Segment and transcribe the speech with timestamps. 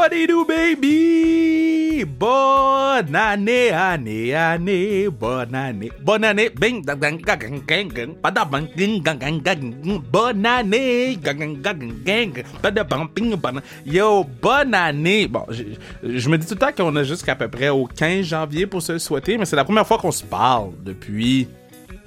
[0.00, 2.04] What do you do, baby?
[2.04, 8.64] Bonne année, année, année, bonne année, bonne année, bing, gang, gang, gang, gang, gang, padabang,
[8.74, 12.32] ding, gang, gang, gang, bonne année, gang, gang, gang, gang,
[12.62, 15.28] padabang, ping, bonne Yo, bonne année.
[15.28, 15.64] Bon, je,
[16.02, 18.80] je me dis tout le temps qu'on a jusqu'à peu près au 15 janvier pour
[18.80, 21.46] se le souhaiter, mais c'est la première fois qu'on se parle depuis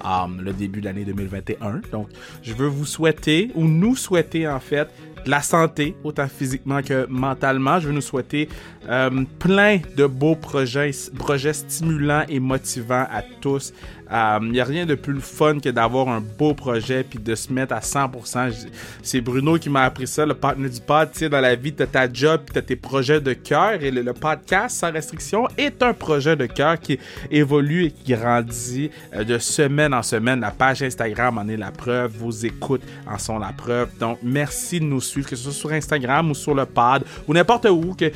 [0.04, 1.80] um, le début de l'année 2021.
[1.92, 2.08] Donc,
[2.42, 4.88] je veux vous souhaiter, ou nous souhaiter en fait,
[5.26, 7.78] la santé, autant physiquement que mentalement.
[7.78, 8.48] Je veux nous souhaiter
[8.88, 13.72] euh, plein de beaux projets, projets stimulants et motivants à tous.
[14.10, 17.34] Il euh, n'y a rien de plus fun que d'avoir un beau projet puis de
[17.34, 18.68] se mettre à 100%.
[19.02, 21.10] C'est Bruno qui m'a appris ça, le partenaire du pod.
[21.12, 23.32] Tu sais, dans la vie, tu as ta job puis tu as tes projets de
[23.32, 23.82] cœur.
[23.82, 26.98] Et le, podcast sans restriction est un projet de cœur qui
[27.30, 30.40] évolue et qui grandit euh, de semaine en semaine.
[30.40, 32.12] La page Instagram en est la preuve.
[32.18, 33.88] Vos écoutes en sont la preuve.
[33.98, 37.32] Donc, merci de nous suivre, que ce soit sur Instagram ou sur le pod ou
[37.32, 37.94] n'importe où.
[37.94, 38.12] Que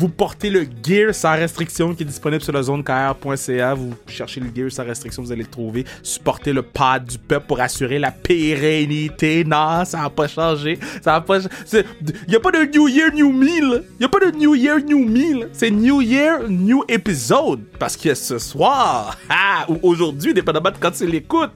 [0.00, 3.74] vous portez le gear sans restriction qui est disponible sur le zonekr.ca.
[3.74, 5.84] Vous cherchez le gear sans restriction vous allez le trouver.
[6.02, 9.44] Supporter le pad du peuple pour assurer la pérennité.
[9.44, 10.78] Non, ça n'a pas changé.
[11.02, 11.40] Ça pas
[11.70, 11.84] Il
[12.30, 13.82] n'y a pas de New Year, New Meal.
[13.92, 15.50] Il n'y a pas de New Year, New Meal.
[15.52, 17.60] C'est New Year, New Episode.
[17.78, 21.52] Parce que ce soir, ah, ou aujourd'hui, dépendamment de quand tu l'écoutes,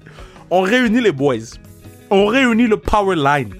[0.50, 1.56] on réunit les boys.
[2.10, 3.54] On réunit le Power Line.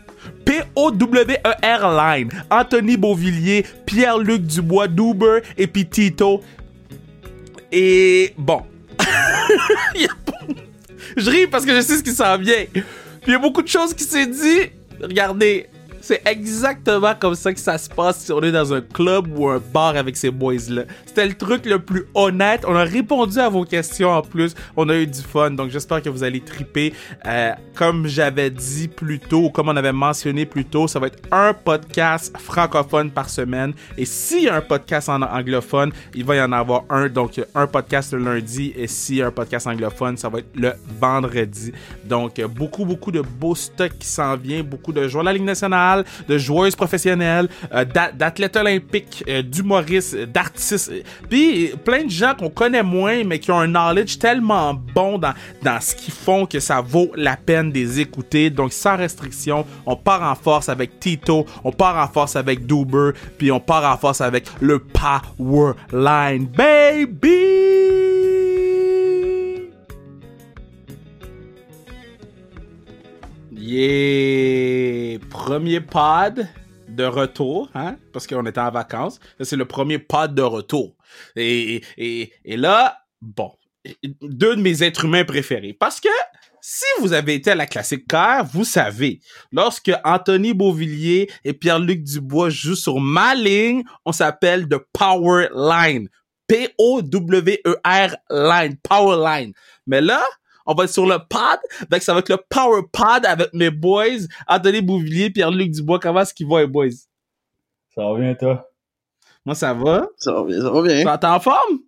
[0.45, 2.31] P-O-W-E-R Line.
[2.51, 6.43] Anthony Beauvillier, Pierre-Luc Dubois, Duber et puis Tito.
[7.73, 8.63] Et bon,
[11.17, 12.65] je ris parce que je sais ce qui s'en vient.
[12.73, 12.83] Puis
[13.27, 14.71] il y a beaucoup de choses qui s'est dit.
[15.01, 15.67] Regardez,
[16.05, 19.49] c'est exactement comme ça que ça se passe si on est dans un club ou
[19.49, 20.83] un bar avec ces boys-là.
[21.07, 22.63] C'était le truc le plus honnête.
[22.69, 24.55] On a répondu à vos questions en plus.
[24.77, 25.53] On a eu du fun.
[25.53, 26.93] Donc j'espère que vous allez triper.
[27.25, 31.21] Euh, comme j'avais dit plus tôt, comme on avait mentionné plus tôt, ça va être
[31.33, 33.73] un podcast francophone par semaine.
[33.97, 37.09] Et s'il y a un podcast en anglophone, il va y en avoir un.
[37.09, 38.75] Donc un podcast le lundi.
[38.77, 41.73] Et s'il y a un podcast anglophone, ça va être le vendredi.
[42.05, 44.63] Donc beaucoup, beaucoup de beaux stocks qui s'en vient.
[44.63, 45.94] Beaucoup de joueurs de la Ligue nationale
[46.29, 50.93] de joueuses professionnelles, euh, d'athlètes olympiques, euh, d'humoristes, d'artistes,
[51.29, 55.35] puis plein de gens qu'on connaît moins, mais qui ont un knowledge tellement bon dans,
[55.63, 58.51] dans ce qu'ils font que ça vaut la peine de les écouter.
[58.51, 63.11] Donc, sans restriction, on part en force avec Tito, on part en force avec Duber,
[63.39, 68.04] puis on part en force avec le Power Line, baby!
[73.67, 75.19] Yeah!
[75.31, 76.47] Premier pod
[76.87, 77.97] de retour, hein?
[78.13, 79.19] Parce qu'on était en vacances.
[79.41, 80.95] C'est le premier pod de retour.
[81.35, 83.53] Et, et, et là, bon,
[84.21, 85.73] deux de mes êtres humains préférés.
[85.73, 86.11] Parce que
[86.61, 89.21] si vous avez été à la classique car, vous savez,
[89.51, 96.11] lorsque Anthony Beauvillier et Pierre-Luc Dubois jouent sur ma ligne, on s'appelle The Power Line.
[96.49, 98.77] P-O-W-E-R Line.
[98.83, 99.55] Power Line.
[99.87, 100.23] Mais là,
[100.67, 101.59] on va être sur le pod.
[101.91, 105.99] Donc, ça va être le Power Pod avec mes boys, Anthony Bouvillier, Pierre-Luc Dubois.
[105.99, 106.89] Comment est-ce qu'ils vont, les boys?
[107.95, 108.69] Ça va bien, toi?
[109.45, 110.07] Moi, ça va.
[110.17, 111.17] Ça va bien, ça va bien.
[111.19, 111.79] T'es en forme?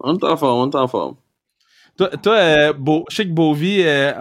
[0.00, 1.16] On est en forme, on est en forme.
[1.96, 4.12] Toi, toi euh, Beau, je sais que Beauvie, euh,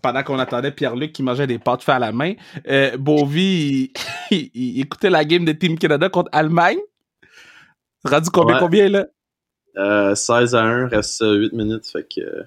[0.00, 2.34] pendant qu'on attendait Pierre-Luc qui mangeait des pâtes faites à la main,
[2.68, 3.92] euh, Beauvie,
[4.30, 6.78] il, écoutait la game de Team Canada contre Allemagne.
[8.04, 9.06] Rendu combien, combien, là?
[9.76, 12.44] Euh, 16 à 1, reste 8 minutes, fait que...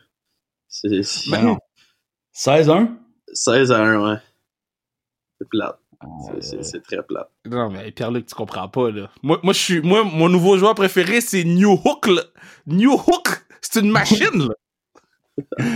[0.71, 1.03] C'est.
[1.03, 2.97] 16 à 1?
[3.33, 4.17] 16 à 1, ouais.
[5.37, 5.77] C'est plate.
[5.99, 6.07] Ah,
[6.39, 7.29] c'est très plate.
[7.45, 9.11] Non, mais Pierre-Luc, tu comprends pas, là.
[9.21, 12.23] Moi, moi, je suis, moi, mon nouveau joueur préféré, c'est New Hook, là.
[12.65, 14.55] New Hook, c'est une machine, là.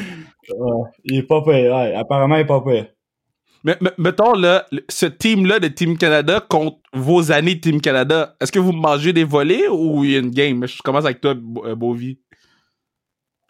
[1.04, 1.94] il est pas payé, ouais.
[1.94, 2.90] Apparemment, il est pas payé.
[3.66, 8.52] Mais, mettons, là, ce team-là de Team Canada contre vos années de Team Canada, est-ce
[8.52, 10.66] que vous mangez des volets ou il y a une game?
[10.68, 11.36] Je commence avec toi,
[11.66, 12.20] euh, Beauvie.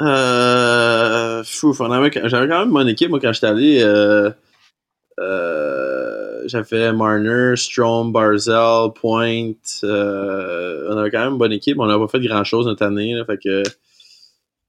[0.02, 3.82] Euh, j'avais quand même mon équipe, moi, quand j'étais allé.
[3.82, 4.32] Euh,
[5.20, 9.54] euh, j'avais Marner, Strom, Barzell, Point.
[9.84, 11.80] Euh, on avait quand même une bonne équipe.
[11.80, 13.14] On n'a pas fait grand chose notre année.
[13.14, 13.64] Là, fait que,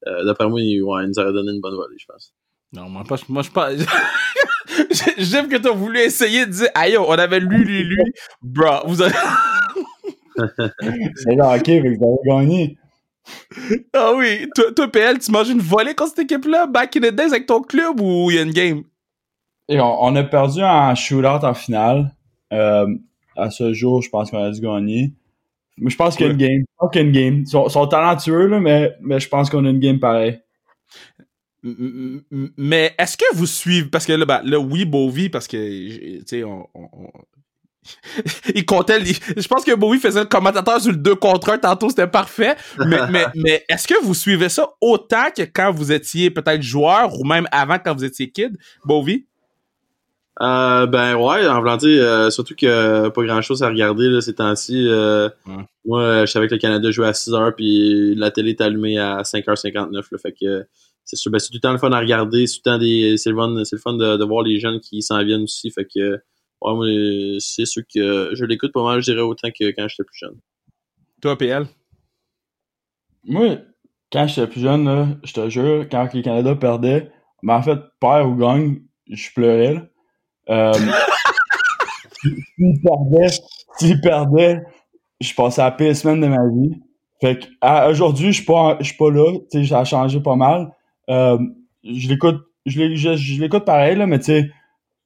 [0.06, 2.32] euh, d'après moi, il, ouais, il, nous aurait donné une bonne volée, je pense.
[2.72, 3.72] Non, moi, pas, moi je pense.
[5.18, 8.12] J'aime que tu as voulu essayer de dire, aïe, on avait lu, lu, lu.
[8.42, 9.14] Bro, vous avez.
[11.16, 12.78] C'est là, ok, mais vous avez gagné.
[13.92, 17.26] Ah oui, toi, PL, tu manges une volée contre cette équipe-là, back in the days
[17.26, 18.82] avec ton club ou il y a une game?
[19.68, 22.14] Et on, a perdu en shootout en finale.
[22.52, 22.86] Euh,
[23.36, 25.12] à ce jour, je pense qu'on a dû gagner.
[25.78, 26.60] Mais je pense qu'il y a une game.
[26.60, 27.40] Je pense qu'il y a une game.
[27.40, 30.40] Ils sont, talentueux, là, mais, mais je pense qu'on a une game pareille.
[31.62, 36.22] Mais est-ce que vous suivez, parce que là, ben, là oui, Bovie, parce que, tu
[36.26, 36.68] sais, on,
[38.54, 39.04] il comptait.
[39.04, 42.56] je pense que Bowie faisait le commentateur sur le 2 contre 1 tantôt, c'était parfait.
[42.78, 47.18] Mais, mais, mais est-ce que vous suivez ça autant que quand vous étiez peut-être joueur
[47.18, 49.26] ou même avant quand vous étiez kid, Bowie?
[50.42, 54.34] Euh, ben ouais, en voulant dire, surtout que pas grand chose à regarder là, ces
[54.34, 54.86] temps-ci.
[54.86, 55.30] Euh,
[55.86, 59.22] Moi, je savais que le Canada jouait à 6h puis la télé est allumée à
[59.22, 59.92] 5h59.
[59.92, 60.66] Là, fait que
[61.04, 62.78] c'est sûr, ben, c'est tout le temps le fun à regarder, c'est tout le temps
[62.78, 63.16] des.
[63.16, 65.70] C'est le fun, c'est le fun de, de, voir les jeunes qui s'en viennent aussi.
[65.70, 66.20] Fait que
[66.62, 66.86] ouais, moi,
[67.40, 70.38] c'est sûr que je l'écoute pas mal, je dirais autant que quand j'étais plus jeune.
[71.20, 71.66] Toi, PL?
[73.24, 73.58] Moi,
[74.12, 77.10] quand j'étais plus jeune, là, je te jure, quand les Canada perdaient,
[77.42, 79.74] mais en fait, père ou gagne, je pleurais.
[79.74, 79.82] Là.
[80.48, 80.72] Euh,
[82.22, 83.36] s'ils perdaient,
[83.78, 84.62] s'ils perdaient,
[85.20, 86.80] je passais la pire semaine de ma vie.
[87.20, 89.38] Fait que aujourd'hui, je suis pas, je suis pas là.
[89.50, 90.70] Tu sais, ça a changé pas mal.
[91.08, 91.38] Euh,
[91.82, 94.50] je l'écoute, je l'écoute pareil là, mais tu sais,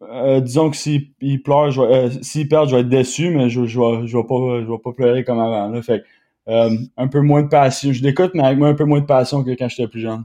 [0.02, 1.12] euh, disons que s'il
[1.42, 4.60] pleure, euh, s'il perd, je vais être déçu, mais je, je, vais, je vais pas,
[4.60, 5.82] je vais pas pleurer comme avant là.
[5.82, 6.02] Fait
[6.48, 7.92] euh, un peu moins de passion.
[7.92, 10.24] Je l'écoute, mais avec moi un peu moins de passion que quand j'étais plus jeune.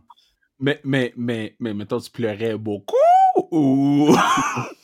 [0.59, 2.95] Mais, mais, mais, mais, mettons, tu pleurais beaucoup
[3.51, 4.15] ou?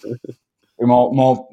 [0.81, 1.47] mon, mon,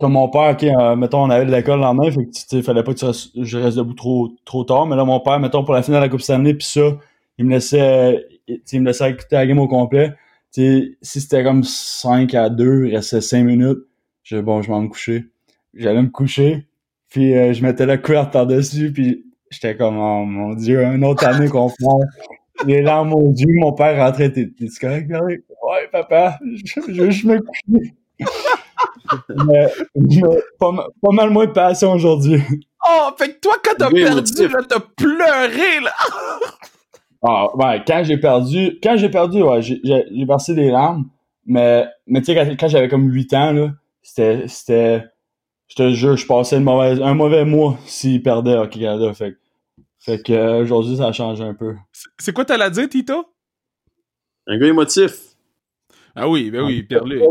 [0.00, 2.62] comme mon père, ok, euh, mettons, on avait de l'école le lendemain, fait que, sais,
[2.62, 4.86] fallait pas que je reste debout trop, trop tard.
[4.86, 6.96] Mais là, mon père, mettons, pour la finale de la Coupe Stanley, puis ça,
[7.36, 10.14] il me laissait, il me laissait écouter la game au complet.
[10.50, 13.80] Sais si c'était comme 5 à 2, il restait 5 minutes,
[14.22, 15.26] je bon, je m'en me coucher.
[15.74, 16.66] J'allais me coucher,
[17.08, 21.24] puis euh, je mettais la couverte par-dessus, puis j'étais comme, oh mon Dieu, une autre
[21.26, 21.74] année qu'on fait.
[22.66, 24.50] Les larmes au Dieu, mon père rentrait, t'es
[24.80, 25.22] correct, Pierre?
[25.22, 27.94] Ouais, papa, je, je, je me coucher.
[29.46, 30.22] mais, mais
[30.58, 32.42] pas, pas, mal moins de passion aujourd'hui.
[32.86, 35.92] Oh, fait que toi, quand t'as oui, perdu, là, t'as pleuré, là!
[37.22, 41.08] Ah, ouais, quand j'ai perdu, quand j'ai perdu, ouais, j'ai versé des larmes,
[41.44, 43.72] mais, mais tu sais, quand, quand j'avais comme 8 ans, là,
[44.02, 45.04] c'était, c'était,
[45.68, 49.36] je te jure, je passais une mauvaise, un mauvais mois s'il perdait Hockey Canada, fait,
[49.98, 51.76] fait que, euh, aujourd'hui, ça a changé un peu.
[52.18, 53.26] C'est quoi t'as à dire, Tito?
[54.46, 55.12] Un gars émotif.
[56.16, 57.22] Ah oui, ben oui, Pierre-Luc.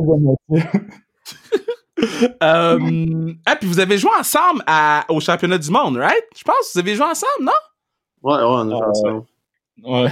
[2.44, 6.24] euh, ah, puis vous avez joué ensemble à, au championnat du monde, right?
[6.36, 7.51] Je pense vous avez joué ensemble, non?
[8.21, 9.25] Ouais, ouais, on a joué Ah, ensemble.
[9.84, 10.10] Ouais.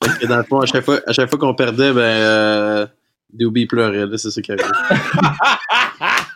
[0.00, 2.86] Parce que dans le fond, à chaque fois, à chaque fois qu'on perdait, ben, euh,
[3.32, 4.64] Doobie pleurait, là, c'est ça qui arrive.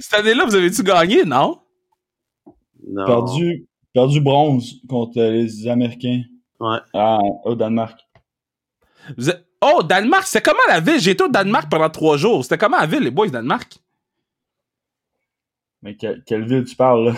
[0.00, 1.60] Cette année-là, vous avez-tu gagné, non?
[2.86, 3.06] Non.
[3.06, 6.22] Perdu, perdu bronze contre les Américains.
[6.60, 6.78] Ouais.
[6.92, 7.98] À, au Danemark.
[9.16, 11.00] Vous êtes- Oh, Danemark, c'est comment la ville?
[11.00, 12.42] J'ai été au Danemark pendant trois jours.
[12.42, 13.78] C'était comment la ville, les boys, Danemark?
[15.80, 17.14] Mais que- quelle ville tu parles, là?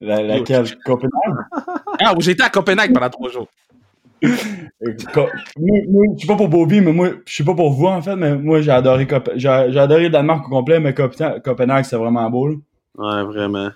[0.00, 0.66] La, laquelle?
[0.84, 1.12] Copenhague?
[2.00, 3.48] Ah, été à Copenhague pendant trois jours.
[4.22, 5.30] Moi,
[5.88, 8.14] moi, je suis pas pour Bobby, mais moi, je suis pas pour vous, en fait,
[8.16, 11.84] mais moi, j'ai adoré Cop- j'ai j'ai adoré le Danemark au complet, mais Copenhague, Copenhague
[11.84, 12.54] c'est vraiment beau, là.
[12.96, 13.70] Ouais, vraiment.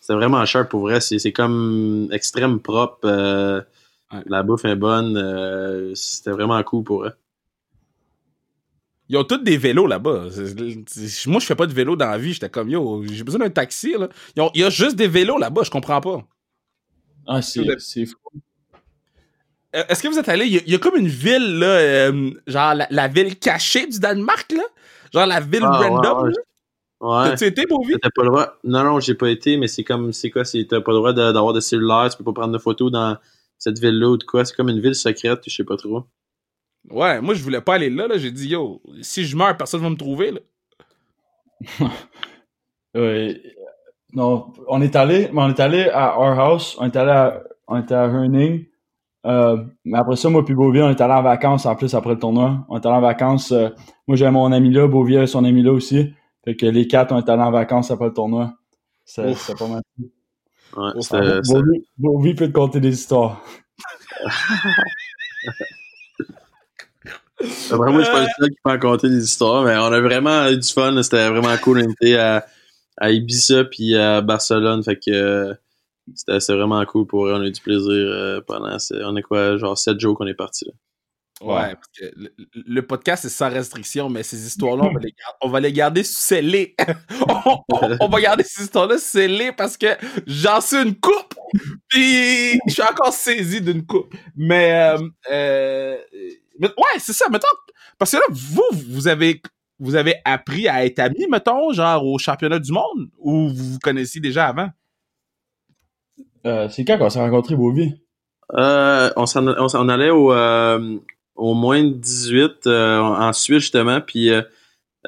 [0.00, 1.00] C'est vraiment cher pour vrai.
[1.00, 3.00] C'est c'est comme extrême propre.
[3.04, 3.60] euh,
[4.12, 4.20] Ouais.
[4.26, 5.16] La bouffe est bonne.
[5.16, 7.12] euh, C'était vraiment cool pour eux.
[9.08, 10.28] Ils ont tous des vélos là-bas.
[11.26, 12.32] Moi, je fais pas de vélo dans la vie.
[12.32, 14.08] J'étais comme, yo, j'ai besoin d'un taxi, là.
[14.36, 16.22] Ils ont- Il y a juste des vélos là-bas, je comprends pas.
[17.26, 18.16] Ah, c'est c'est fou.
[19.74, 20.46] Euh, Est-ce que vous êtes allé?
[20.46, 23.38] Il y, a- il y a comme une ville, là, euh, genre la, la ville
[23.38, 24.62] cachée du Danemark, là?
[25.14, 26.30] Genre la ville Ah, ouais, random, ouais.
[26.30, 26.36] là?
[27.24, 27.30] Ouais.
[27.30, 27.94] T'as-tu été, Bovie?
[28.00, 28.58] T'as pas le droit.
[28.64, 31.12] Non, non, j'ai pas été, mais c'est comme, c'est quoi, c'est, t'as pas le droit
[31.12, 33.16] de- d'avoir de, cellulaire, tu peux pas prendre de photos dans
[33.58, 34.44] cette ville-là ou de quoi.
[34.44, 36.04] C'est comme une ville secrète, je sais pas trop.
[36.90, 38.18] Ouais, moi, je voulais pas aller là, là.
[38.18, 40.40] J'ai dit, yo, si je meurs, personne va me trouver, là.
[42.94, 43.40] Ouais.
[44.12, 47.42] Non, on est allé, mais on est allé à Our House, on est allé à,
[47.66, 48.66] on était à Herning.
[49.24, 52.10] Euh, mais après ça, moi puis Beauville, on est allé en vacances en plus après
[52.10, 52.66] le tournoi.
[52.68, 53.50] On est allé en vacances.
[53.52, 53.70] euh,
[54.06, 56.12] moi j'avais mon ami là, Beauville avait son ami là aussi.
[56.44, 58.52] Fait que les quatre, on est allés en vacances après le tournoi.
[59.06, 59.82] C'est pas mal.
[60.76, 63.40] Ouais, c'était, c'était- Beauville, Beauville peut te conter des histoires.
[67.70, 70.00] Après, moi, je suis pas le seul qui peut raconter des histoires, mais on a
[70.00, 71.02] vraiment eu du fun.
[71.02, 71.84] C'était vraiment cool.
[71.86, 72.46] On était à,
[72.98, 74.82] à Ibiza puis à Barcelone.
[74.84, 75.54] Fait que euh,
[76.14, 77.32] c'était vraiment cool pour eux.
[77.34, 78.76] On a eu du plaisir euh, pendant.
[79.04, 80.66] On est quoi, genre 7 jours qu'on est parti.
[80.66, 80.72] là.
[81.40, 85.10] Ouais, parce que le, le podcast, c'est sans restriction, mais ces histoires-là, on, va les
[85.10, 86.76] gar- on va les garder scellées.
[87.26, 89.88] on, on- on va garder ces histoires-là scellées parce que
[90.28, 91.34] j'en suis une coupe,
[91.88, 94.14] puis je suis encore saisi d'une coupe.
[94.36, 94.98] Mais, euh,
[95.32, 95.96] euh,
[96.62, 97.46] mais ouais, c'est ça, mettons,
[97.98, 99.42] parce que là, vous, vous avez,
[99.78, 103.78] vous avez appris à être amis, mettons, genre au championnat du monde, ou vous vous
[103.78, 104.70] connaissiez déjà avant?
[106.46, 107.98] Euh, c'est quand qu'on s'est rencontrés, Beauville?
[108.54, 110.98] Euh, on, s'en, on s'en allait au, euh,
[111.34, 114.00] au moins de 18 euh, en Suisse, justement.
[114.00, 114.42] Puis euh,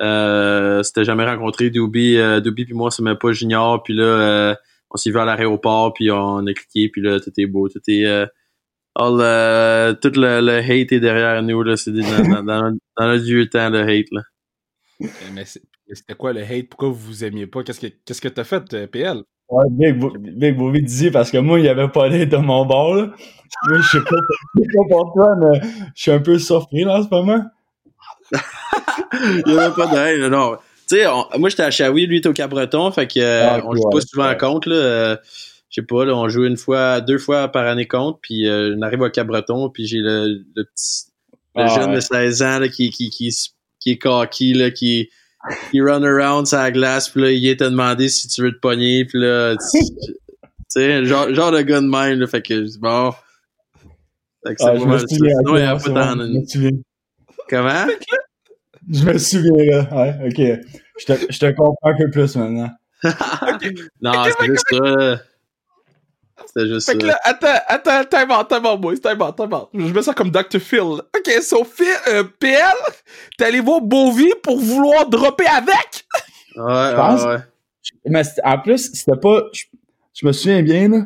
[0.00, 1.70] Euh, c'était jamais rencontré.
[1.70, 3.82] Doobie, euh, Doobie puis moi, c'est même pas junior.
[3.82, 4.54] Puis là, euh,
[4.90, 7.68] on s'est vu à l'aéroport, puis on a cliqué, puis là, tout est beau.
[7.68, 8.26] Tout est...
[8.96, 11.62] All, euh, tout le, le hate est derrière nous.
[11.62, 14.06] Là, c'est dans, dans, dans, le vieux temps, le hate.
[14.12, 14.22] Là.
[15.32, 16.68] Mais c'est- mais c'était quoi le hate?
[16.68, 17.62] Pourquoi vous vous aimiez pas?
[17.64, 19.22] Qu'est-ce que qu'est-ce que t'as fait, euh, PL?
[19.50, 22.36] Ouais, Big, Bo- Big Bobby disait parce que moi, il n'y avait pas d'aide de
[22.38, 22.94] mon bord.
[22.94, 23.12] Là.
[23.68, 24.16] Moi, je sais pas,
[24.56, 25.60] je sais pas pour toi, mais
[25.94, 27.44] je suis un peu surpris là, en ce moment.
[29.12, 30.56] Il y avait pas de haine, non.
[30.88, 31.04] Tu sais,
[31.38, 33.82] moi, j'étais à Shawi, lui, il était au Cap-Breton, fait que euh, Ah, on joue
[33.84, 34.36] ouais, pas souvent à ouais.
[34.38, 34.74] compte, là.
[34.76, 35.16] euh,
[35.74, 38.76] je sais pas, là, on joue une fois, deux fois par année compte, puis euh,
[38.78, 41.06] on arrive au Cap-Breton, puis j'ai le, le petit,
[41.56, 41.96] le Ah, jeune ouais.
[41.96, 43.36] de 16 ans, là, qui, qui, qui,
[43.80, 45.10] qui est cocky, là, qui,
[45.72, 48.52] qui run around sur la glace, puis là, il est te demander si tu veux
[48.52, 49.80] te pogner, puis là, tu
[50.68, 53.10] sais, genre, genre de gars de même, là, fait que, je dis, bon.
[54.46, 55.34] Fait que Ah, je me souviens.
[55.48, 56.44] Il y a pas bon.
[57.50, 57.86] Comment?
[58.92, 59.88] Je me souviens, là.
[59.90, 60.68] Ouais, ok.
[61.00, 62.70] Je te, je te comprends un peu plus maintenant.
[64.00, 65.20] Non, c'est juste ça.
[66.46, 66.98] C'était juste Fait ça.
[66.98, 69.68] que là, attends, attends, time out, boys, time out.
[69.74, 70.58] Je mets ça comme Dr.
[70.60, 70.80] Phil.
[70.80, 72.60] Ok, so Phil, euh, PL,
[73.38, 76.04] t'es allé voir Bovie pour vouloir dropper avec?
[76.56, 77.38] Ouais, pense- ouais, ouais.
[78.06, 79.42] Mais en plus, c'était pas.
[79.52, 79.64] Je,
[80.14, 80.98] je me souviens bien, là.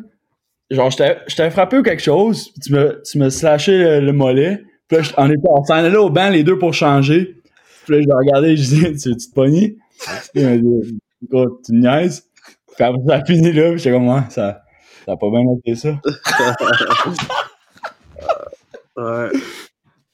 [0.71, 4.13] Genre, j'étais j'étais frappé ou quelque chose, puis tu me, tu me slashé le, le
[4.13, 4.63] mollet.
[4.87, 7.41] Puis là, je- on, était, on s'en allait au banc, les deux, pour changer.
[7.85, 9.77] Puis là, je l'ai regardé, je dis, tu veux-tu te pogner?
[10.35, 12.23] Il m'a dit, Gros, tu me niaises.
[12.75, 14.61] Puis après, ça a fini là, j'étais comme, ouais, ça,
[15.09, 15.89] ça a pas bien été ça?
[18.97, 19.29] ouais.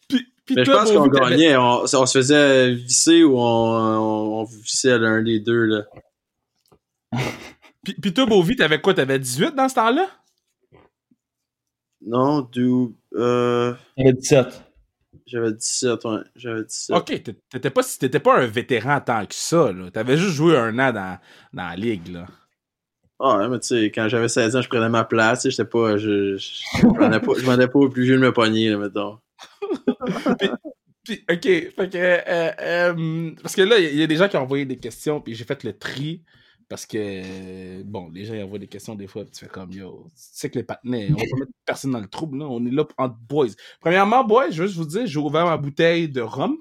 [0.08, 1.58] Puis, puis Mais je pense qu'on gagnait.
[1.58, 5.66] On, on se faisait visser ou on, on, on vissait l'un des deux.
[5.66, 5.82] Là.
[7.84, 8.96] Puis, puis toi, Bovie, t'avais quoi?
[8.96, 10.08] T'avais 18 dans ce temps-là?
[12.04, 12.88] Non, du.
[13.14, 14.64] Euh, J'avais 17.
[15.28, 16.18] J'avais 17, ouais.
[16.36, 16.96] J'avais 17.
[16.98, 19.92] Ok, t'é- t'étais pas, t'étais pas un vétéran tant que ça, là.
[19.92, 21.20] T'avais juste joué un an dans,
[21.54, 22.26] dans la ligue, là.
[23.20, 25.48] Ah, ouais, mais tu sais, quand j'avais 16 ans, je prenais ma place.
[25.50, 25.98] J'étais pas.
[25.98, 28.78] Je, je, je prenais pas, je demandais pas au plus vieux de me pogner, là,
[28.78, 29.20] mettons.
[31.06, 34.38] Puis, ok, fait que, euh, euh, parce que là, il y, a des gens qui
[34.38, 36.24] ont envoyé des questions, puis j'ai fait le tri,
[36.68, 39.72] parce que, bon, les gens ils envoient des questions des fois, puis tu fais comme,
[39.72, 42.46] yo, tu sais que les patinets, on va pas mettre personne dans le trouble, là,
[42.46, 43.50] on est là entre boys.
[43.82, 46.58] Premièrement, boys, je veux juste vous dire, j'ai ouvert ma bouteille de rhum,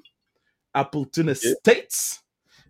[0.74, 2.22] Appleton Estates,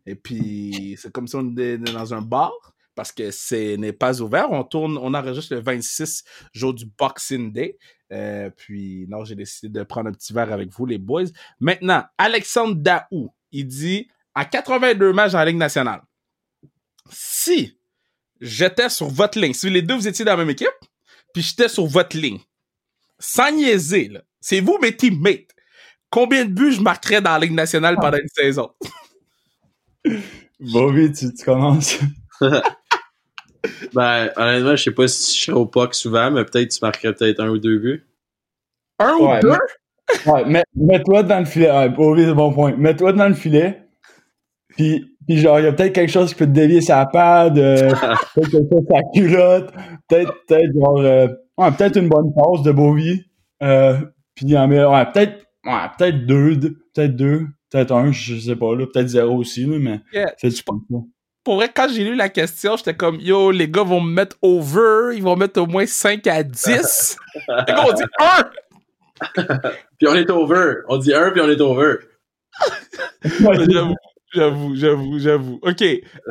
[0.06, 2.52] et puis c'est comme si on était dans un bar,
[2.94, 7.52] parce que ce n'est pas ouvert, on tourne, on enregistre le 26 jour du Boxing
[7.52, 7.76] Day,
[8.12, 11.24] euh, puis, non, j'ai décidé de prendre un petit verre avec vous, les boys.
[11.58, 16.02] Maintenant, Alexandre Daou, il dit à 82 matchs la Ligue nationale,
[17.10, 17.78] si
[18.40, 20.68] j'étais sur votre ligne, si les deux vous étiez dans la même équipe,
[21.32, 22.40] puis j'étais sur votre ligne,
[23.18, 25.50] sans niaiser, là, c'est vous mes teammates,
[26.10, 28.70] combien de buts je marquerais dans la Ligue nationale pendant une saison?
[30.60, 31.98] Bobby, tu, tu commences.
[33.94, 37.14] Ben, honnêtement, je sais pas si je serais au POC souvent, mais peut-être tu marquerais
[37.14, 38.06] peut-être un ou deux buts.
[38.98, 40.30] Un Ouais, ou deux?
[40.30, 41.70] Ouais, mets- mets-toi dans le filet.
[41.70, 42.74] Ouais, c'est bon point.
[42.76, 43.80] Mets-toi dans le filet.
[44.68, 47.56] Puis, puis genre, il y a peut-être quelque chose qui peut te dévier sa pad,
[47.56, 47.90] euh,
[48.34, 49.72] peut-être quelque chose sa culotte,
[50.08, 53.24] peut-être, peut-être, genre, euh, ouais, peut-être une bonne passe de Bobby.
[53.62, 53.96] Euh,
[54.34, 58.56] puis, en met- ouais, peut-être, ouais, peut-être deux, deux, peut-être deux, peut-être un, je sais
[58.56, 60.34] pas, là, peut-être zéro aussi, là, mais Yeah.
[60.36, 60.96] c'est du comme ça.
[61.44, 64.36] Pour vrai, quand j'ai lu la question, j'étais comme, yo, les gars vont me mettre
[64.42, 67.16] over, ils vont mettre au moins 5 à 10.
[67.48, 68.50] les gars, on dit 1!
[69.98, 70.74] Puis on est over.
[70.88, 71.94] On dit un, puis on est over.
[73.32, 73.94] J'avoue,
[74.34, 75.58] j'avoue, j'avoue, j'avoue.
[75.62, 75.82] OK.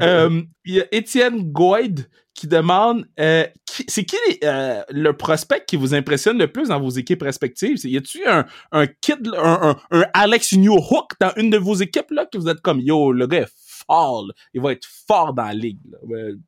[0.01, 5.13] Euh, Il y a Étienne Goyd qui demande euh, qui- c'est qui les- euh, le
[5.13, 7.77] prospect qui vous impressionne le plus dans vos équipes respectives?
[7.85, 11.75] Y a-tu un, un kid, un, un, un Alex New Hook dans une de vos
[11.75, 13.53] équipes là que vous êtes comme yo, le gars est
[13.89, 15.79] il va être fort dans la ligue,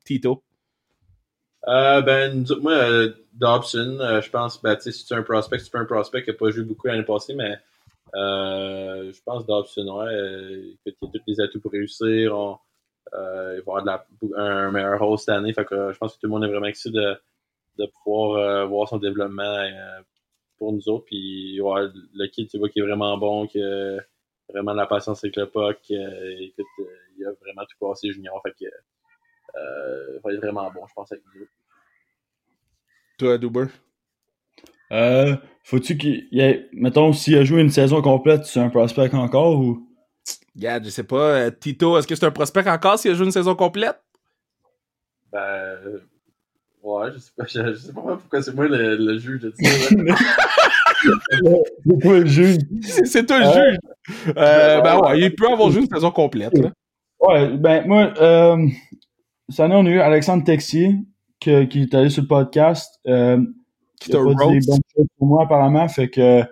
[0.06, 0.44] Tito.
[1.68, 5.70] Euh, ben, moi, euh, Dobson, euh, je pense, ben, si tu es un prospect, si
[5.72, 7.58] tu es un prospect qui n'a pas joué beaucoup l'année passée, mais
[8.16, 12.60] euh, je pense Dobson, ouais, écoute, il a tous les atouts pour réussir.
[13.14, 15.54] Il va avoir un meilleur rôle cette année.
[15.54, 16.98] Fait que je pense que tout le monde est vraiment excité
[17.78, 19.68] de, pouvoir voir son développement
[20.58, 21.06] pour nous autres.
[21.06, 24.00] Puis, le kid, tu vois, qui est vraiment bon, qui a
[24.50, 25.80] vraiment de la patience avec le puck.
[25.90, 26.66] écoute,
[27.26, 28.40] il a vraiment tout passé junior.
[28.46, 31.46] Fait que, euh, il va être vraiment bon, je pense, avec nous.
[33.18, 33.66] Toi, Duber.
[34.92, 39.14] Euh, faut-tu qu'il y ait, mettons, s'il a joué une saison complète, c'est un prospect
[39.16, 39.90] encore ou?
[40.56, 41.36] Regarde, je sais pas.
[41.38, 44.00] euh, Tito, est-ce que c'est un prospect encore s'il a joué une saison complète?
[45.32, 46.00] Ben, euh,
[46.84, 49.52] ouais, je sais pas, je, je sais pas pourquoi c'est moi le, le juge de
[49.58, 49.70] ça.
[51.06, 52.58] C'est toi le juge.
[53.06, 53.78] C'est toi le juge.
[54.38, 56.58] Euh, ben ouais, il peut avoir juste une saison complète.
[56.58, 56.72] Là.
[57.28, 58.68] Ouais, ben moi, euh,
[59.50, 60.96] cette année, on a eu Alexandre Texier
[61.40, 63.00] qui, qui est allé sur le podcast.
[63.08, 63.38] Euh,
[64.00, 64.60] Qui il a te pas dit roast.
[64.60, 66.44] des bonnes choses pour moi, apparemment, fait que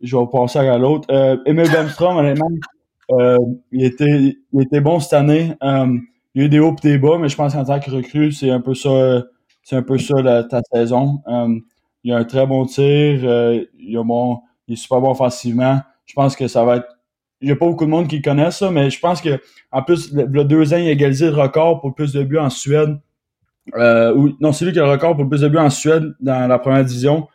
[0.00, 1.08] je vais passer à l'autre.
[1.10, 2.48] Euh, Emile Bemstrom, honnêtement,
[3.12, 3.36] euh,
[3.72, 5.52] il, était, il était bon cette année.
[5.62, 5.98] Euh,
[6.34, 7.90] il y a eu des hauts et des bas, mais je pense qu'en tant que
[7.90, 9.24] recrue, c'est un peu ça,
[9.62, 11.20] c'est un peu ça la- ta saison.
[11.28, 11.58] Euh,
[12.04, 15.78] il a un très bon tir, il, a bon, il est super bon offensivement.
[16.06, 16.88] Je pense que ça va être.
[17.42, 19.40] Il n'y a pas beaucoup de monde qui connaît ça, mais je pense que
[19.72, 22.22] en plus, le, le deux ans, il a égalisé le record pour le plus de
[22.22, 22.98] buts en Suède.
[23.76, 25.70] Euh, ou- non, c'est lui qui a le record pour le plus de buts en
[25.70, 27.28] Suède dans la première division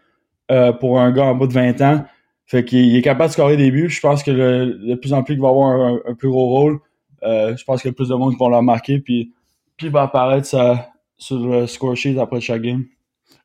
[0.52, 2.06] euh, pour un gars en bas de 20 ans.
[2.46, 3.90] Fait qu'il il est capable de scorer des buts.
[3.90, 6.48] Je pense que le, de plus en plus qu'il va avoir un, un plus gros
[6.48, 6.80] rôle.
[7.24, 9.00] Euh, je pense qu'il y a plus de monde qui vont le remarquer.
[9.00, 9.34] Puis,
[9.76, 12.86] puis il va apparaître ça, sur le score sheet après chaque game.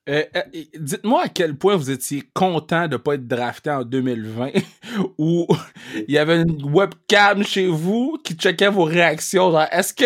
[0.08, 0.42] Euh, euh,
[0.78, 4.50] Dites-moi à quel point vous étiez content de ne pas être drafté en 2020
[5.18, 5.46] où
[5.94, 9.56] il y avait une webcam chez vous qui checkait vos réactions.
[9.60, 10.04] Est-ce que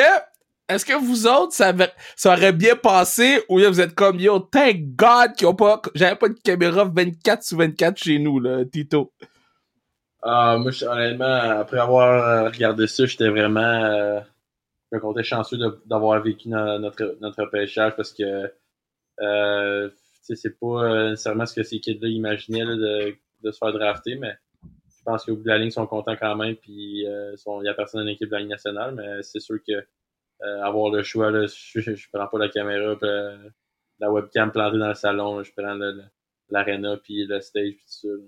[0.69, 1.73] est-ce que vous autres, ça,
[2.17, 5.81] ça aurait bien passé ou vous êtes comme yo, thank God qu'ils ont pas.
[5.95, 9.13] J'avais pas de caméra 24 sur 24 chez nous, là, Tito.
[10.23, 13.61] Ah, moi, honnêtement, après avoir euh, regardé ça, j'étais vraiment.
[13.61, 14.21] euh,
[14.91, 15.57] je me comptais chanceux
[15.87, 17.49] d'avoir vécu no- notre, notre
[17.97, 18.53] parce que.
[19.21, 23.51] Euh, tu sais, c'est pas euh, nécessairement ce que ces kids-là imaginaient là, de, de
[23.51, 26.35] se faire drafter, mais je pense qu'au bout de la ligne, ils sont contents quand
[26.37, 26.57] même.
[26.57, 29.41] Puis, euh, sont- il n'y a personne dans l'équipe de la Ligue nationale, mais c'est
[29.41, 29.73] sûr que
[30.43, 33.37] euh, avoir le choix, là, je, prends pas la caméra, puis, euh,
[34.01, 35.79] la webcam plantée dans le salon, là, je prends
[36.51, 38.09] l'arena, puis le stage, puis tout ça.
[38.09, 38.25] là.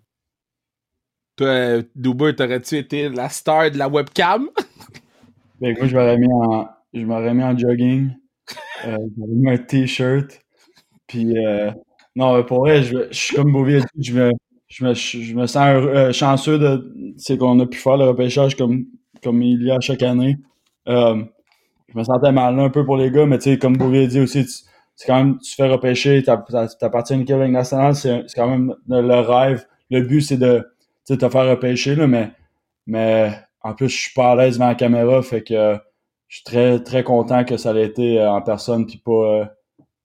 [1.37, 4.49] Toi, Duber, t'aurais-tu été la star de la webcam?
[5.61, 8.11] Que moi, je m'aurais mis en, je m'aurais mis en jogging.
[8.87, 10.41] Euh, j'aurais mis un t-shirt.
[11.09, 11.71] Puis, euh,
[12.17, 14.33] non, pour vrai, je, je suis comme dit, je me,
[14.69, 18.57] je me, je me sens euh, chanceux de, c'est qu'on a pu faire le repêchage
[18.57, 18.87] comme,
[19.23, 20.39] comme il y a chaque année.
[20.89, 21.23] Euh,
[21.93, 24.21] je me sentais mal un peu pour les gars, mais tu sais, comme a dit
[24.21, 24.47] aussi,
[24.97, 26.49] c'est quand même, tu fais repêcher, t'app-
[26.81, 29.67] t'appartiens à une équipe nationale, c'est, quand même le, rêve.
[29.91, 30.67] Le but, c'est de,
[31.07, 32.31] te faire repêcher, là, mais,
[32.87, 35.77] mais en plus, je suis pas à l'aise devant la caméra, fait que
[36.29, 39.45] je suis très, très content que ça ait été euh, en personne puis pas, euh,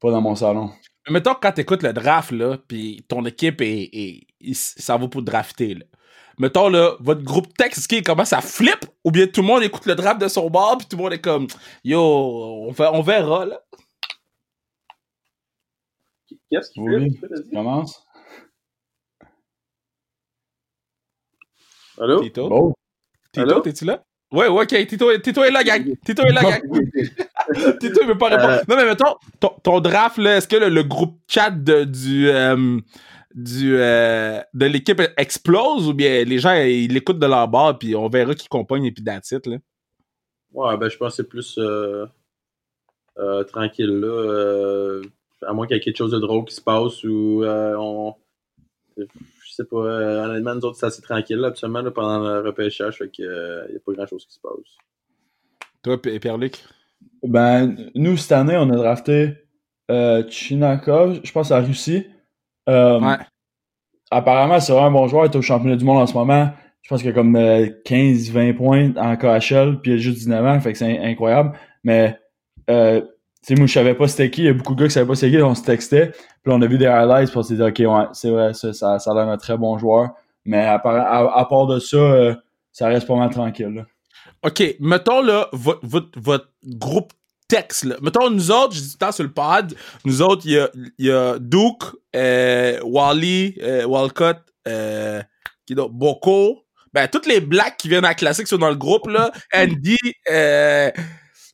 [0.02, 0.72] pas dans mon salon.
[1.10, 5.08] Mettons quand t'écoutes le draft, là, pis ton équipe est, est, il s- ça va
[5.08, 5.86] pour drafter, là.
[6.39, 8.86] Mettons, là, votre groupe texte, qu'il commence à flip?
[9.04, 11.13] Ou bien tout le monde écoute le draft de son bord, puis tout le monde
[11.13, 11.46] est comme,
[11.84, 13.62] yo, on, va- on verra, là.
[16.50, 17.16] Qu'est-ce qu'il Oui.
[17.20, 17.28] fait?
[17.28, 17.50] vas-y.
[17.52, 18.04] Commence.
[22.00, 22.22] Allô?
[22.24, 22.50] Tito?
[22.50, 22.74] Bon.
[23.32, 23.60] Tito, Allô?
[23.62, 24.04] t'es-tu là?
[24.32, 25.86] Ouais, ouais, ok, Tito, Tito est là, gang.
[26.06, 26.62] Tito est là, gang.
[27.80, 28.54] Tito, il veut pas répondre.
[28.54, 28.62] Euh.
[28.68, 32.30] Non, mais mettons, ton, ton draft, là, est-ce que le, le groupe chat de- du,
[32.30, 32.80] euh,
[33.34, 37.96] du, euh, de l'équipe explose ou bien les gens, ils l'écoutent de leur bord puis
[37.96, 39.58] on verra qui compagne et puis that's it, là?
[40.54, 42.06] Ouais, ben je pense que c'est plus euh,
[43.18, 44.08] euh, tranquille là.
[44.08, 45.02] euh,
[45.46, 48.14] à moins qu'il y ait quelque chose de drôle qui se passe ou euh, on.
[48.96, 49.06] Je
[49.52, 52.98] sais pas, euh, honnêtement, nous autres, c'est assez tranquille là, absolument là, pendant le repêchage,
[53.00, 54.78] fait qu'il n'y a pas grand chose qui se passe.
[55.82, 56.64] Toi, Pierre-Luc?
[57.24, 59.34] Ben, nous, cette année, on a drafté
[59.92, 62.08] euh, Chinaka, je pense, à Russie.
[62.70, 63.18] Euh, Ouais.
[64.12, 65.26] Apparemment, c'est vraiment un bon joueur.
[65.26, 66.52] Il est au championnat du monde en ce moment.
[66.84, 70.46] Je pense qu'il a comme euh, 15-20 points en KHL, puis il a juste 19
[70.46, 71.54] ans, fait que c'est in- incroyable.
[71.84, 72.20] Mais,
[72.70, 73.08] euh, tu
[73.42, 74.42] sais, moi, je savais pas c'était qui.
[74.42, 76.10] Il y a beaucoup de gars qui savaient pas c'était qui, on se textait.
[76.12, 78.74] Puis on a vu des highlights, puis on s'est dit, OK, ouais, c'est vrai, ça,
[78.74, 80.10] ça, ça a l'air d'un très bon joueur.
[80.46, 82.36] Mais à, part- à, à part de ça, euh,
[82.72, 83.74] ça reste pas mal tranquille.
[83.74, 83.86] là.
[84.44, 87.14] OK, mettons là, votre, votre, votre groupe
[87.48, 87.96] texte, là.
[88.02, 91.12] Mettons, nous autres, je dis temps sur le pod, nous autres, il y a, y
[91.12, 91.84] a Duke,
[92.16, 95.22] euh, Wally, euh, Walcott, euh,
[95.66, 95.76] qui?
[95.76, 96.66] Boko.
[96.94, 99.32] Ben, toutes les blacks qui viennent à la classique sont dans le groupe, là.
[99.54, 99.98] Andy,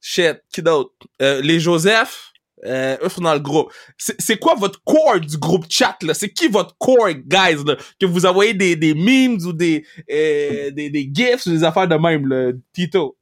[0.01, 0.91] shit, qui d'autre?
[1.19, 2.28] Les Joseph,
[2.65, 3.71] euh, eux sont dans le groupe.
[3.97, 6.13] C'est quoi votre core du groupe chat, là?
[6.13, 7.75] C'est qui votre core, guys, là?
[7.99, 11.87] Que vous envoyez des, des memes ou des, euh, des, des gifs ou des affaires
[11.87, 13.17] de même, là, Tito?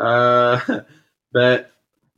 [0.00, 0.56] Euh,
[1.32, 1.64] ben,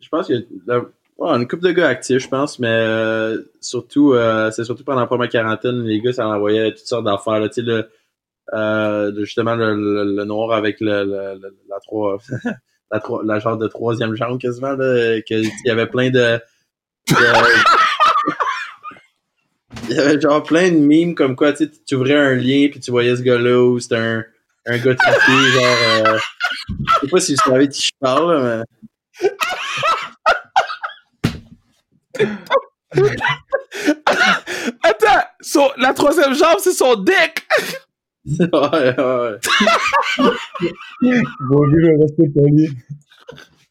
[0.01, 0.35] je pense a
[0.67, 0.81] la-
[1.19, 5.01] ouais, une couple de gars actifs, je pense, mais euh, surtout, euh, c'est surtout pendant
[5.01, 7.43] la première quarantaine, les gars, ça envoyait toutes sortes d'affaires.
[7.49, 7.91] Tu sais, le,
[8.53, 9.75] euh, justement, le,
[10.15, 11.05] le- noir avec le-
[11.69, 12.19] la trois,
[13.25, 16.41] la, genre de troisième jambe quasiment, là, que, il y avait plein de,
[19.89, 22.91] il y avait genre plein de mimes comme quoi, tu ouvrais un lien puis tu
[22.91, 24.25] voyais ce gars-là ou c'était un,
[24.67, 25.77] un gars trafiqué, genre,
[26.07, 26.19] euh,
[26.69, 28.63] je sais pas si vous savez de qui je parle, mais.
[34.83, 37.47] Attends, la troisième jambe, c'est son dick!
[38.27, 39.39] Ouais, ouais.
[41.41, 42.69] Bobby veut rester poli.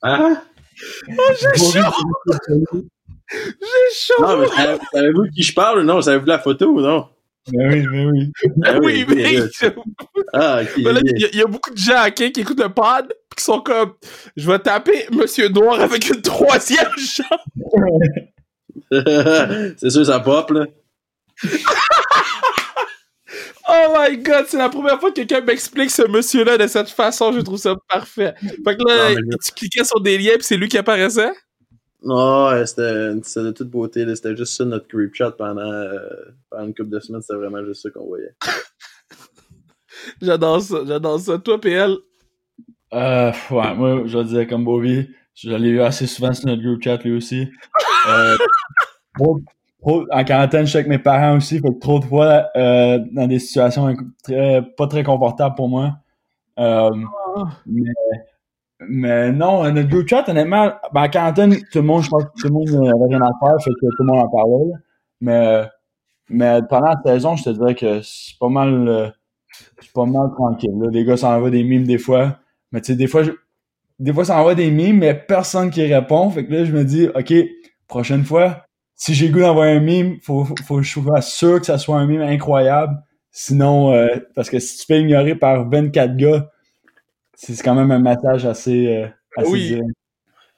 [0.03, 0.41] Hein?
[1.07, 1.91] J'ai Bobby chaud!
[2.27, 2.87] veut rester poli.
[3.31, 4.21] J'ai chaud!
[4.21, 5.79] Non, mais savez- savez-vous de qui je parle?
[5.79, 6.01] Ou non?
[6.01, 7.07] Savez-vous la photo ou non?
[7.51, 8.31] Mais oui, mais oui.
[8.63, 9.39] Ah oui, oui, mais
[10.33, 10.87] Ah, il
[11.33, 13.93] y, y a beaucoup de gens ok, qui écoutent le pod pis qui sont comme
[14.37, 17.73] Je vais taper Monsieur Noir avec une troisième jambe.
[19.77, 20.65] c'est sûr, ça pop, là.
[23.69, 27.31] Oh my god, c'est la première fois que quelqu'un m'explique ce monsieur-là de cette façon,
[27.31, 28.33] je trouve ça parfait.
[28.41, 31.31] Fait que là, Non, mais- tu cliquais sur des liens pis c'est lui qui apparaissait?
[32.05, 34.03] Non, ouais, c'était de toute beauté.
[34.03, 34.13] là.
[34.15, 35.99] C'était juste ça notre group chat pendant, euh,
[36.49, 37.21] pendant une couple de semaines.
[37.21, 38.35] C'était vraiment juste ça qu'on voyait.
[40.21, 41.37] J'adore ça, j'adore ça.
[41.37, 41.95] Toi, PL.
[42.93, 46.61] Euh, ouais, moi, je le disais comme Bobby, je l'ai eu assez souvent sur notre
[46.61, 47.47] group chat lui aussi.
[48.09, 48.35] Euh,
[49.83, 52.99] trop- en quarantaine, je suis avec mes parents aussi, fait que trop de fois, euh,
[53.11, 53.93] dans des situations
[54.77, 55.97] pas très confortables pour moi.
[56.59, 56.91] Euh,
[58.87, 62.29] mais, non, notre group chat, honnêtement, ben, en quarantaine, tout le monde, je pense que
[62.41, 64.71] tout le monde n'avait rien à faire, fait que tout le monde en parlait.
[65.21, 65.63] Mais,
[66.29, 69.09] mais pendant la saison, je te dirais que c'est pas mal, euh,
[69.79, 70.71] c'est pas mal tranquille.
[70.91, 72.37] Les gars s'envoient des mimes des fois.
[72.71, 73.23] Mais tu sais, des fois,
[73.99, 76.29] des fois, ça envoie des mimes, mais personne qui répond.
[76.29, 77.33] Fait que là, je me dis, OK,
[77.87, 78.65] prochaine fois,
[78.95, 81.77] si j'ai le goût d'envoyer un mime, faut, faut, que je sois sûr que ça
[81.77, 82.95] soit un mime incroyable.
[83.31, 86.49] Sinon, euh, parce que si tu fais ignorer par 24 gars,
[87.33, 89.67] c'est quand même un message assez, euh, assez Oui.
[89.67, 89.89] direct.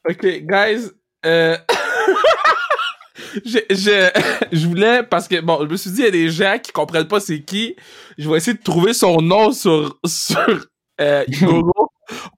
[0.10, 0.91] Ok, guys.
[1.26, 1.58] Euh...
[3.45, 4.10] je, je,
[4.52, 6.71] je voulais, parce que, bon, je me suis dit, il y a des gens qui
[6.71, 7.76] comprennent pas c'est qui.
[8.17, 10.67] Je vais essayer de trouver son nom sur, sur
[11.02, 11.71] euh, Google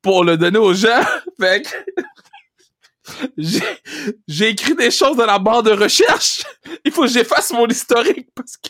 [0.01, 1.01] pour le donner aux gens.
[1.39, 1.96] Fait que...
[3.37, 6.43] J'ai, écrit des choses dans la barre de recherche.
[6.83, 8.69] Il faut que j'efface mon historique parce que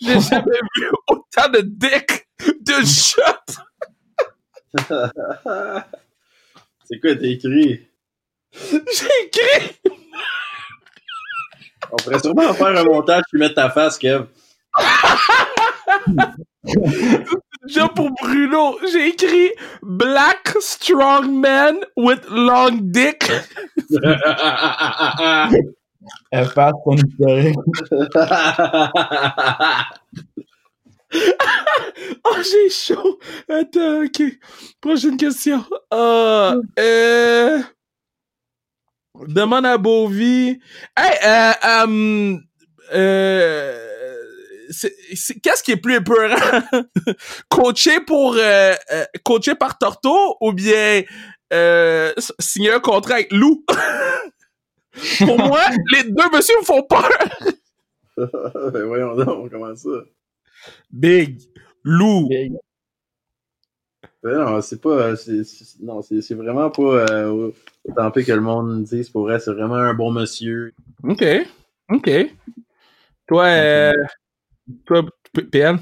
[0.00, 2.26] j'ai jamais vu autant de dick
[2.60, 3.22] de shot.
[6.84, 7.88] c'est quoi, t'as écrit?
[8.52, 9.80] J'ai écrit
[11.90, 14.26] On pourrait sûrement faire un montage puis mettre ta face, Kev.
[17.66, 19.50] Déjà pour Bruno, j'ai écrit
[19.82, 23.30] Black strong man with long dick.
[26.32, 27.56] Historique.
[32.24, 33.18] Oh, j'ai chaud.
[33.48, 34.22] Attends, ok.
[34.80, 35.62] Prochaine question.
[35.92, 37.60] Euh, euh,
[39.28, 40.58] demande à Bovie.
[40.96, 42.36] Hey, euh, euh,
[42.94, 43.91] euh,
[45.42, 46.62] qu'est-ce qui est plus épeurant?
[47.48, 51.02] coacher pour, euh, euh, coacher par Torto ou bien,
[51.52, 53.64] euh, signer un contrat avec Lou?
[55.18, 55.60] pour moi,
[55.92, 57.08] les deux monsieur me font peur.
[58.72, 59.90] ben voyons donc, comment ça?
[60.90, 61.40] Big.
[61.84, 62.28] Lou.
[64.22, 65.16] Ben non, c'est pas.
[65.16, 67.50] c'est- non, c'est vraiment pas euh,
[67.88, 69.40] autant pire que le monde dise pour vrai.
[69.40, 70.74] C'est vraiment un bon monsieur.
[71.02, 71.24] OK.
[71.90, 72.10] OK.
[73.26, 73.92] Toi, euh,
[74.86, 75.04] toi,
[75.50, 75.78] PN?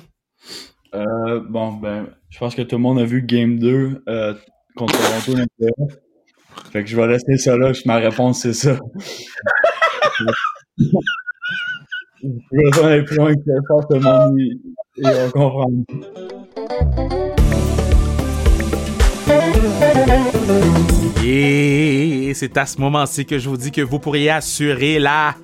[0.95, 4.35] Euh, bon, ben, je pense que tout le monde a vu Game 2 euh,
[4.77, 5.45] contre Toronto.
[6.73, 7.73] Fait que je vais laisser ça là.
[7.85, 8.79] Ma réponse, c'est ça.
[12.23, 13.53] Je vais pas aller plus loin que ça.
[13.55, 14.61] Je pense que tout le monde y,
[14.97, 15.85] y va comprendre.
[21.25, 25.35] Et c'est à ce moment-ci que je vous dis que vous pourriez assurer la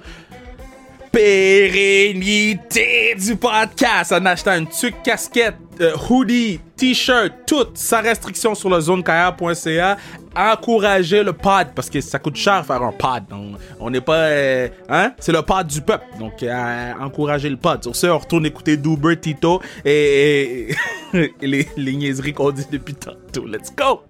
[1.17, 8.69] pérennité du podcast en achetant une tuque, casquette, euh, hoodie, t-shirt, tout sans restriction sur
[8.69, 9.97] le zonekr.ca.
[10.37, 13.23] Encouragez le pod parce que ça coûte cher faire un pod.
[13.81, 15.13] On- n'est pas, euh, hein?
[15.19, 16.05] C'est le pod du peuple.
[16.19, 17.83] Donc, euh, encouragez le pod.
[17.83, 20.69] Sur ce, on retourne écouter Duber, Tito et
[21.41, 23.47] les, les niaiseries qu'on dit depuis tantôt.
[23.47, 24.03] Let's go!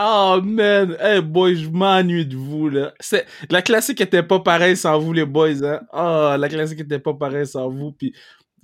[0.00, 2.92] Oh man, hey boy, je m'ennuie de vous là.
[3.00, 5.80] C'est la classique était pas pareille sans vous les boys hein.
[5.92, 8.14] Oh, la classique était pas pareille sans vous puis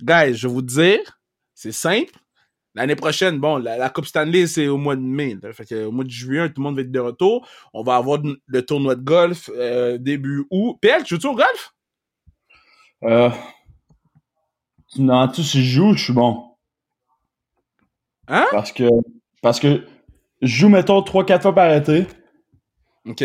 [0.01, 0.99] guys, je vais vous dire,
[1.53, 2.13] c'est simple.
[2.73, 5.35] L'année prochaine, bon, la, la Coupe Stanley c'est au mois de mai.
[5.41, 5.51] là.
[5.51, 7.45] Fait que au mois de juin, tout le monde va être de retour.
[7.73, 10.77] On va avoir le tournoi de golf euh, début août.
[10.79, 11.73] PL, tu joues au golf?
[13.03, 13.29] Euh,
[14.97, 16.55] non, tu si je joue, je suis bon.
[18.29, 18.45] Hein?
[18.51, 18.87] Parce que,
[19.41, 19.85] parce que
[20.41, 22.05] je joue, mettons, 3-4 fois par été.
[23.05, 23.23] OK.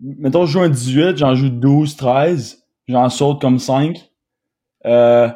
[0.00, 2.64] Mettons, je joue un 18, j'en joue 12, 13.
[2.88, 4.10] J'en saute comme 5.
[4.86, 5.28] Euh,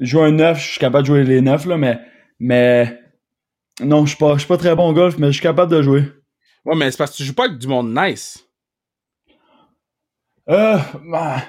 [0.00, 1.98] je joue un 9, je suis capable de jouer les 9, là, mais,
[2.38, 3.00] mais,
[3.80, 5.72] non, je suis pas, je suis pas très bon au golf, mais je suis capable
[5.72, 6.04] de jouer.
[6.64, 8.46] Ouais, mais c'est parce que tu joues pas avec du monde nice.
[10.48, 10.78] Euh,
[11.10, 11.42] bah,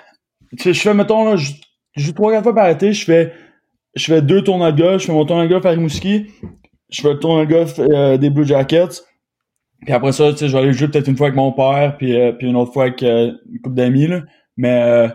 [0.57, 1.51] tu sais, je fais, mettons, là, je
[1.95, 3.33] je joue 3-4 fois par été, je fais,
[3.95, 6.27] je fais deux tournois de golf, je fais mon tournoi de golf à Rimouski,
[6.89, 9.03] je fais le tournoi de golf euh, des Blue Jackets,
[9.81, 11.95] puis après ça, tu sais, je vais aller jouer peut-être une fois avec mon père,
[11.97, 14.23] puis, euh, puis une autre fois avec euh, une couple d'amis, là.
[14.57, 15.07] Mais, euh,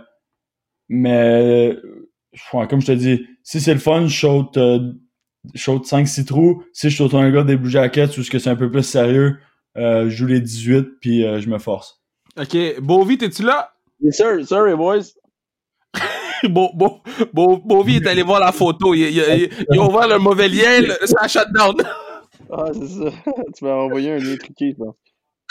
[0.89, 1.77] mais,
[2.69, 6.65] comme je te dis, si c'est le fun, je saute, je saute 5-6 trous.
[6.73, 8.83] Si je saute un gars des Blue Jackets ou ce que c'est un peu plus
[8.83, 9.39] sérieux,
[9.77, 12.03] je joue les 18 puis je me force.
[12.39, 13.73] Ok, Bovi, t'es-tu là?
[14.01, 15.15] Yes, sir, sorry, boys.
[16.49, 17.01] Beau, beau,
[17.33, 18.95] beau, Beauvie est allé voir la photo.
[18.95, 21.75] Il, il, il, il a ouvert le mauvais lien, c'est un shutdown.
[22.51, 23.11] Ah, c'est ça.
[23.57, 24.85] tu m'as envoyé un lien truqué, ça.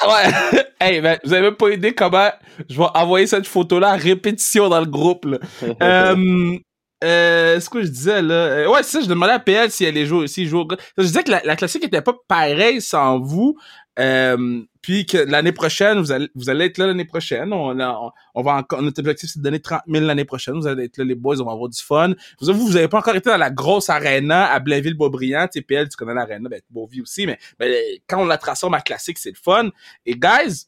[0.07, 0.63] Ouais.
[0.79, 2.29] hey, ben, vous avez même pas idée comment
[2.69, 5.25] je vais envoyer cette photo-là à répétition dans le groupe.
[5.25, 5.37] Là.
[5.81, 6.57] euh,
[7.03, 8.33] euh, ce que je disais là.
[8.33, 10.65] Euh, ouais, c'est ça, je demandais à PL si elle jouer aussi joue.
[10.97, 13.57] Je disais que la, la, classique était pas pareille sans vous.
[13.99, 17.53] Euh, puis que l'année prochaine, vous allez, vous allez être là l'année prochaine.
[17.53, 20.55] On, on, on va encore, notre objectif, c'est de donner 30 000 l'année prochaine.
[20.55, 22.13] Vous allez être là, les boys, on va avoir du fun.
[22.41, 25.47] Vous, vous, vous avez pas encore été dans la grosse arena à Blainville-Beaubriand.
[25.47, 27.73] Tu PL, tu connais l'arena, ben, Beauvie aussi, mais ben,
[28.07, 29.69] quand on la transforme à classique, c'est le fun.
[30.05, 30.65] Et guys,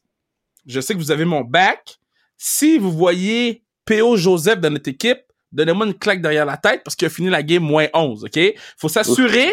[0.66, 1.98] je sais que vous avez mon back.
[2.38, 4.16] Si vous voyez P.O.
[4.16, 5.20] Joseph dans notre équipe,
[5.52, 8.40] donnez-moi une claque derrière la tête parce qu'il a fini la game moins 11, OK?
[8.76, 9.50] Faut s'assurer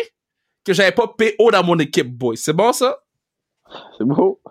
[0.65, 2.37] que j'avais pas PO dans mon équipe, boy.
[2.37, 3.02] C'est bon, ça?
[3.97, 4.41] C'est beau.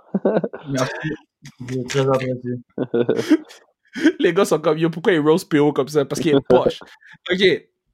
[0.69, 1.87] Merci.
[1.89, 2.55] Très apprécié.
[4.21, 6.05] Les gars sont comme, yo, pourquoi ils rose PO comme ça?
[6.05, 6.81] Parce qu'il est poche.
[7.33, 7.43] OK.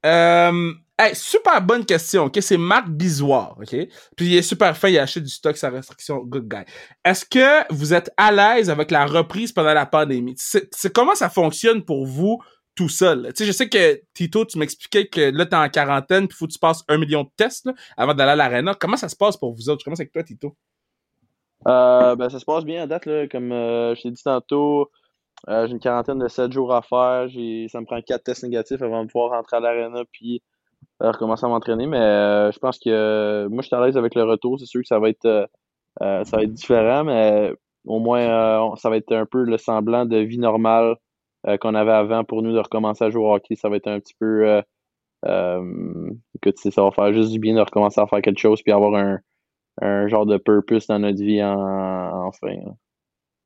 [0.05, 2.37] Euh, hey, super bonne question, OK?
[2.41, 3.75] C'est Marc Bisoir, OK?
[4.15, 6.63] Puis il est super fin, il a acheté du stock sans restriction, good guy.
[7.03, 10.35] Est-ce que vous êtes à l'aise avec la reprise pendant la pandémie?
[10.37, 12.41] C'est comment ça fonctionne pour vous
[12.75, 13.27] tout seul?
[13.35, 16.47] Tu sais, je sais que Tito, tu m'expliquais que là, t'es en quarantaine, puis faut
[16.47, 18.73] que tu passes un million de tests là, avant d'aller à l'arena.
[18.73, 19.81] Comment ça se passe pour vous autres?
[19.81, 20.55] Je commence avec toi, Tito?
[21.67, 23.27] Euh, ben, ça se passe bien à date, là.
[23.27, 24.89] Comme euh, je t'ai dit tantôt,
[25.49, 27.27] euh, j'ai une quarantaine de 7 jours à faire.
[27.69, 30.41] Ça me prend 4 tests négatifs avant de pouvoir rentrer à l'arena puis
[30.99, 31.87] recommencer à m'entraîner.
[31.87, 34.59] Mais je pense que moi, je suis à l'aise avec le retour.
[34.59, 35.49] C'est sûr que ça va être
[35.99, 37.53] ça va être différent, mais
[37.85, 40.95] au moins, ça va être un peu le semblant de vie normale
[41.47, 43.55] euh, qu'on avait avant pour nous de recommencer à jouer au hockey.
[43.55, 44.45] Ça va être un petit peu.
[44.47, 44.61] Euh,
[45.25, 48.73] euh, écoute, ça va faire juste du bien de recommencer à faire quelque chose puis
[48.73, 49.19] avoir un,
[49.81, 52.55] un genre de purpose dans notre vie en, enfin.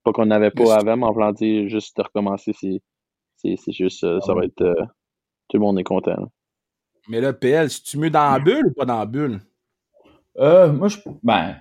[0.03, 2.81] Pas qu'on n'avait pas avant, mais en planter, juste de recommencer, c'est,
[3.37, 4.75] c'est, c'est juste, ça va être.
[5.47, 6.11] tout le monde est content.
[6.11, 6.27] Là.
[7.07, 9.41] Mais là, PL, si tu mieux dans la bulle ou pas dans la bulle?
[10.37, 10.97] Euh, moi, je.
[11.21, 11.57] Ben.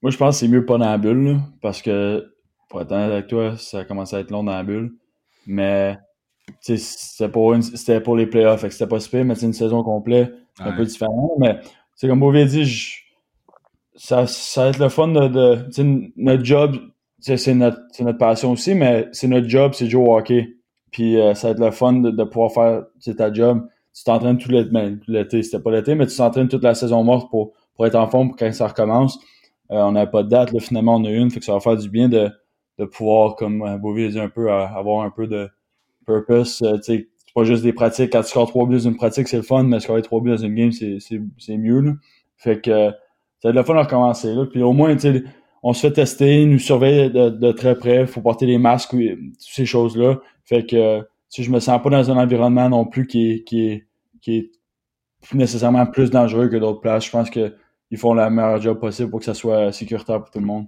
[0.00, 2.34] Moi, je pense que c'est mieux pas dans la bulle, là, parce que
[2.68, 4.92] pour être honnête avec toi, ça a commencé à être long dans la bulle.
[5.46, 5.98] Mais
[6.60, 7.62] c'était pour, une,
[8.04, 10.70] pour les playoffs, c'était pas super, mais c'est une saison complète, c'est ouais.
[10.70, 11.34] un peu différent.
[11.38, 11.60] Mais
[11.94, 13.00] c'est comme Beauvais dit, je,
[13.98, 16.12] ça, ça va être le fun de.
[16.16, 16.76] notre job,
[17.18, 20.54] c'est notre, notre passion aussi, mais c'est notre job, c'est jouer au hockey.
[20.92, 23.66] Puis euh, ça va être le fun de, pouvoir faire ta job.
[23.92, 27.28] Tu t'entraînes tout l'été, ben, c'était pas l'été, mais tu t'entraînes toute la saison morte
[27.28, 29.18] pour, pour être en forme pour quand ça recommence.
[29.72, 31.60] Euh, on n'avait pas de date, là, finalement on a une, fait que ça va
[31.60, 32.30] faire du bien de,
[32.78, 35.50] de pouvoir, comme Beauvais a dit un peu, avoir un peu de
[36.06, 36.62] purpose.
[36.62, 38.12] Euh, c'est pas juste des pratiques.
[38.12, 40.30] Quand tu scores trois buts dans une pratique, c'est le fun, mais scorer trois buts
[40.30, 41.80] dans une game, c'est mieux.
[41.80, 41.92] Là.
[42.36, 42.92] Fait que
[43.40, 44.34] ça va être le fun de recommencer.
[44.34, 44.46] Là.
[44.46, 44.96] Puis au moins,
[45.62, 49.66] on se fait tester, nous surveiller de, très près, faut porter les masques, toutes ces
[49.66, 50.20] choses-là.
[50.44, 53.66] Fait que si je me sens pas dans un environnement non plus qui est, qui
[53.66, 53.86] est,
[54.20, 54.50] qui est
[55.34, 57.06] nécessairement plus dangereux que d'autres places.
[57.06, 57.52] Je pense qu'ils
[57.96, 60.66] font le meilleur job possible pour que ça soit sécuritaire pour tout le monde.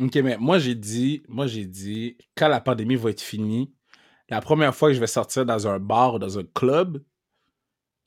[0.00, 3.72] OK, mais moi j'ai dit, moi j'ai dit, quand la pandémie va être finie,
[4.28, 7.02] la première fois que je vais sortir dans un bar ou dans un club,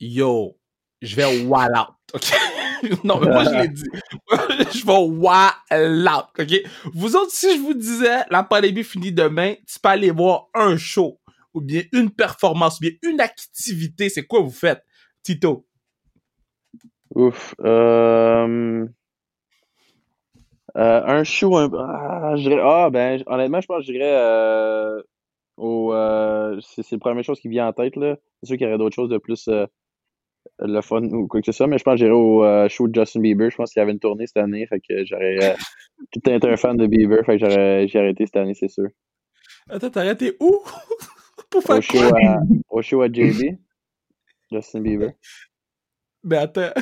[0.00, 0.58] yo,
[1.00, 2.22] je vais wall out?
[3.04, 3.84] non, mais moi je l'ai dit.
[4.78, 6.62] je vais wall out, OK?
[6.94, 10.76] Vous autres, si je vous disais, la pandémie finit demain, tu peux aller voir un
[10.76, 11.18] show,
[11.54, 14.82] ou bien une performance, ou bien une activité, c'est quoi vous faites,
[15.22, 15.66] Tito?
[17.14, 18.86] Ouf, euh...
[20.76, 21.70] Euh, un show, un...
[21.74, 25.02] Ah, ah, ben, honnêtement, je pense que je dirais euh,
[25.56, 25.94] au.
[25.94, 28.16] Euh, c'est la première chose qui vient en tête, là.
[28.42, 29.48] C'est sûr qu'il y aurait d'autres choses de plus
[30.58, 32.88] le fun ou quoi que ce soit, mais je pense que j'irais au euh, show
[32.88, 33.50] de Justin Bieber.
[33.50, 35.56] Je pense qu'il y avait une tournée cette année, fait que j'aurais
[36.12, 38.88] tout été un fan de Bieber, fait que j'aurais j'ai arrêté cette année, c'est sûr.
[39.68, 40.62] Attends, t'as arrêté où?
[41.50, 42.38] Pour faire au show, à,
[42.70, 43.56] au show à JB,
[44.50, 45.12] Justin Bieber.
[46.24, 46.72] Mais attends.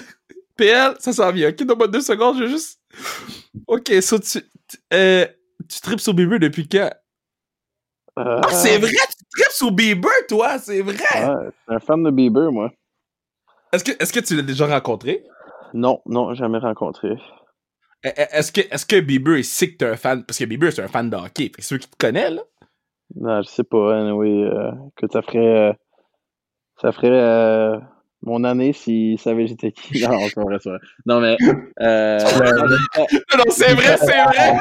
[0.56, 1.48] PL, ça s'en vient.
[1.48, 2.80] Ok, donne-moi deux secondes, je vais juste.
[3.66, 4.38] Ok, so tu,
[4.92, 5.26] euh,
[5.68, 6.90] tu tripes sur Bieber depuis quand?
[8.18, 8.40] Euh...
[8.42, 10.94] Ah, c'est vrai, tu tripes sur Bieber, toi, c'est vrai!
[10.94, 12.72] Ouais, je suis un fan de Bieber, moi.
[13.74, 15.24] Est-ce que, est-ce que tu l'as déjà rencontré?
[15.72, 17.16] Non, non, jamais rencontré.
[18.04, 20.24] Est-ce que, est-ce que Bieber est sait que t'es un fan?
[20.24, 21.44] Parce que Bieber, c'est un fan de hockey.
[21.44, 22.42] Fait que ceux qui te connaissent, là.
[23.16, 23.98] Non, je sais pas.
[23.98, 25.38] Anyway, euh, écoute, ça ferait.
[25.70, 25.72] euh,
[26.80, 27.78] ça ferait euh,
[28.22, 30.02] mon année si ça savait j'étais qui.
[30.06, 30.78] Non, vrai, c'est vrai.
[31.06, 31.36] Non, mais.
[31.80, 32.18] Euh,
[33.32, 34.52] Non, non, c'est vrai, c'est vrai!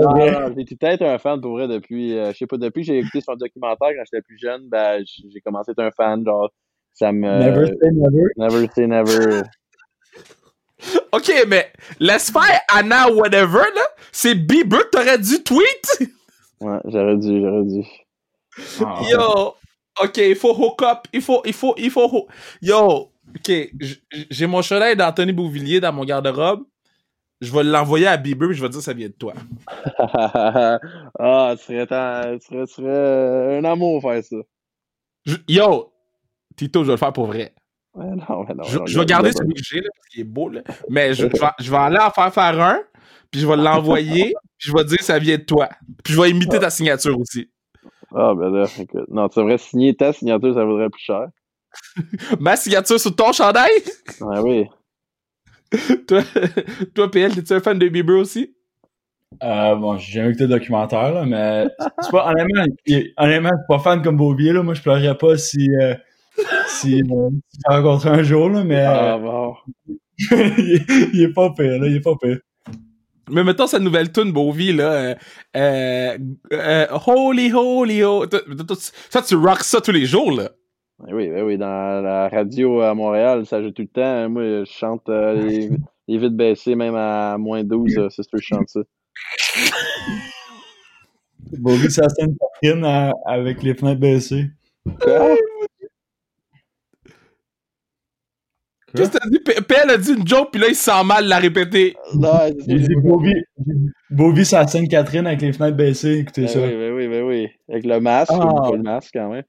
[0.00, 2.16] non, non, j'ai tout être un fan pour vrai depuis.
[2.18, 5.02] euh, je sais pas, depuis que j'ai écouté son documentaire quand j'étais plus jeune, ben,
[5.06, 6.24] j'ai commencé à être un fan.
[6.24, 6.50] Genre,
[6.96, 7.20] ça me.
[7.38, 8.30] Never say never.
[8.36, 9.42] Never say never.
[11.12, 13.82] OK, mais laisse faire Anna whatever, là.
[14.12, 16.10] C'est Bieber que t'aurais dû tweet?
[16.58, 17.82] Ouais, j'aurais dû, j'aurais dû.
[18.82, 19.54] Ah, Yo!
[20.02, 21.00] OK, il faut hook up.
[21.12, 22.28] Il faut, il faut, il faut hook...
[22.62, 23.10] Yo!
[23.36, 23.52] OK,
[24.30, 26.62] j'ai mon chandail d'Anthony Bouvillier dans mon garde-robe.
[27.42, 29.34] Je vais l'envoyer à Bieber et je vais dire que ça vient de toi.
[29.98, 34.36] ah, ce serait, tant- ce serait, ce serait euh, un amour faire ça.
[35.26, 35.92] Je- Yo!
[36.56, 37.54] Tito, je vais le faire pour vrai.
[37.94, 40.20] Ouais, non, mais non, Je, non, je vais garder celui que j'ai, là, parce qu'il
[40.20, 40.62] est beau, là.
[40.90, 42.80] Mais je, je vais, je vais aller en faire faire un,
[43.30, 45.68] puis je vais l'envoyer, puis je vais dire que ça vient de toi.
[46.04, 47.50] Puis je vais imiter ta signature aussi.
[48.14, 49.08] Ah, ben là, écoute.
[49.08, 51.28] Non, tu devrais signer ta signature, ça vaudrait plus cher.
[52.40, 53.70] Ma signature sur ton chandail?
[54.20, 54.66] Ouais, oui.
[56.06, 56.22] toi,
[56.94, 58.54] toi, PL, t'es-tu un fan de Bieber aussi?
[59.42, 61.66] Euh, bon, j'ai jamais écouté le documentaire, là, mais
[62.00, 62.62] c'est pas, honnêtement,
[63.18, 64.62] honnêtement, je suis pas fan comme Bobby, là.
[64.62, 65.94] Moi, je pleurerais pas si, euh,
[66.68, 69.54] si, euh, si je rencontrais un jour, là, mais, Ah, euh, bon.
[69.88, 69.94] il,
[71.14, 72.38] il est pas pire, là, il est pas pire.
[73.28, 74.92] Mais mettons sa nouvelle tune Bovie, là.
[74.92, 75.14] Euh,
[75.56, 76.18] euh,
[76.52, 78.28] euh, holy, holy, holy.
[79.10, 80.50] Ça, tu rocks ça tous les jours, là.
[81.00, 84.28] Ben oui, ben oui, dans la radio à Montréal, ça joue tout le temps.
[84.30, 85.70] Moi, je chante euh, les,
[86.08, 88.80] les vitres baissées, même à moins 12, euh, c'est sûr que je chante ça.
[91.58, 92.34] Bobby, ça scène
[93.26, 94.46] avec les fenêtres baissées.
[95.00, 95.36] Quoi?
[98.96, 99.38] Qu'est-ce que t'as dit?
[99.40, 101.96] P- PL a dit une joke, puis là, il se sent mal de la répéter.
[102.14, 103.32] Non, c'est J'ai dit Bobby,
[104.10, 106.18] Bobby, ça scène Catherine avec les fenêtres baissées.
[106.18, 106.60] Écoutez Ben ça.
[106.60, 107.48] oui, ben oui, ben oui.
[107.68, 108.44] Avec le masque, Ah.
[108.46, 109.44] ou pas le masque quand même.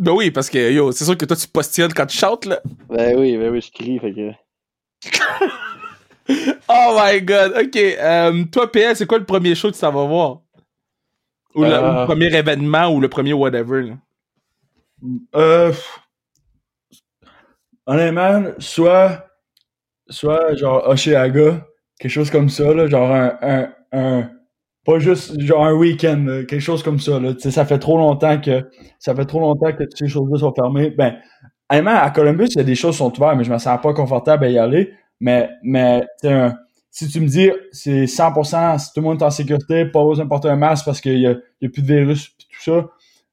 [0.00, 2.60] Ben oui, parce que, yo, c'est sûr que toi, tu postillonnes quand tu chantes, là.
[2.88, 4.30] Ben oui, ben oui, je crie, fait que.
[6.68, 7.76] Oh my god, ok.
[7.76, 10.40] Euh, toi, PL, c'est quoi le premier show que tu t'en vas voir?
[11.56, 11.80] Ou le, Euh.
[11.96, 13.94] ou le premier événement, ou le premier whatever, là?
[15.34, 15.99] Euh, pff,
[17.90, 19.26] honnêtement, soit,
[20.08, 21.66] soit genre Oshiaga,
[21.98, 24.30] quelque chose comme ça, là, genre un, un,
[24.86, 27.34] pas juste genre un week-end, quelque chose comme ça, là.
[27.38, 30.90] Ça fait trop longtemps que, ça fait trop longtemps que ces choses-là sont fermées.
[30.90, 31.16] Ben,
[31.68, 33.78] honnêtement, à Columbus, il y a des choses qui sont ouvertes, mais je me sens
[33.82, 34.94] pas confortable à y aller.
[35.18, 36.06] Mais, mais,
[36.90, 40.24] si tu me dis, c'est 100%, si tout le monde est en sécurité, pas besoin
[40.24, 42.88] de porter un masque parce qu'il y a, plus de virus pis tout ça,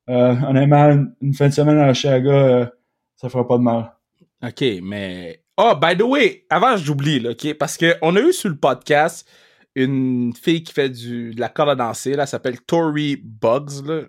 [0.10, 2.66] euh, honnêtement, une, fin de semaine à Chicago, euh,
[3.16, 3.97] ça fera pas de mal.
[4.44, 5.44] OK, mais...
[5.58, 7.54] Oh, by the way, avant, j'oublie, là, OK?
[7.56, 9.28] Parce qu'on a eu sur le podcast
[9.78, 13.84] une fille qui fait du, de la corde à danser, là, elle s'appelle Tori Bugs,
[13.86, 14.04] là.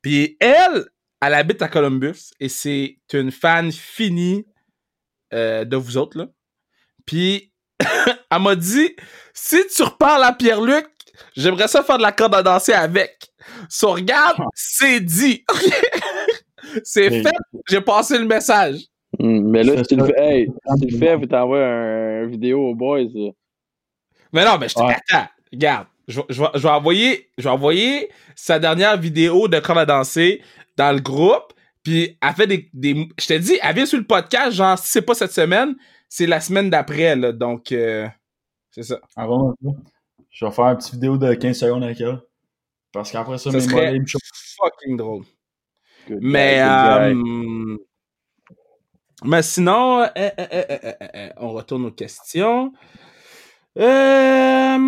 [0.00, 0.86] Puis elle,
[1.20, 4.46] elle habite à Columbus et c'est une fan finie
[5.34, 6.28] euh, de vous autres, là.
[7.04, 7.52] Puis
[8.30, 8.96] elle m'a dit,
[9.34, 10.86] si tu reparles à Pierre-Luc,
[11.36, 13.30] j'aimerais ça faire de la corde à danser avec.
[13.68, 15.44] So, regarde, c'est dit.
[16.82, 17.36] c'est fait,
[17.68, 18.80] j'ai passé le message.
[19.24, 22.26] Mais là, si tu le fais, hey, si tu le fais, vous t'envoie un, un
[22.26, 23.00] vidéo aux boys.
[23.14, 23.30] là.
[24.32, 24.94] Mais non, mais je te Ouais.
[25.10, 25.86] attends, regarde.
[26.08, 29.86] Je, vais- je, vais- je vais envoyer, je vais envoyer sa dernière vidéo de à
[29.86, 30.42] danser
[30.76, 31.52] dans le groupe.
[31.82, 33.08] Puis elle fait des, des.
[33.18, 35.74] Je te dis, elle vient sur le podcast, genre, si c'est pas cette semaine,
[36.08, 37.32] c'est la semaine d'après, là.
[37.32, 38.06] Donc, euh,
[38.70, 38.98] c'est ça.
[39.16, 39.54] Ah bon.
[40.30, 42.20] Je vais faire une petite vidéo de 15 secondes avec elle.
[42.92, 44.20] Parce qu'après ça, Ça mes serait- mollets me chauffent.
[44.62, 45.24] Fucking drôle.
[46.08, 47.30] Good Mais, guy, good guy.
[47.72, 47.76] euh,
[49.22, 52.72] mais sinon, euh, euh, euh, on retourne aux questions.
[53.78, 54.78] Euh,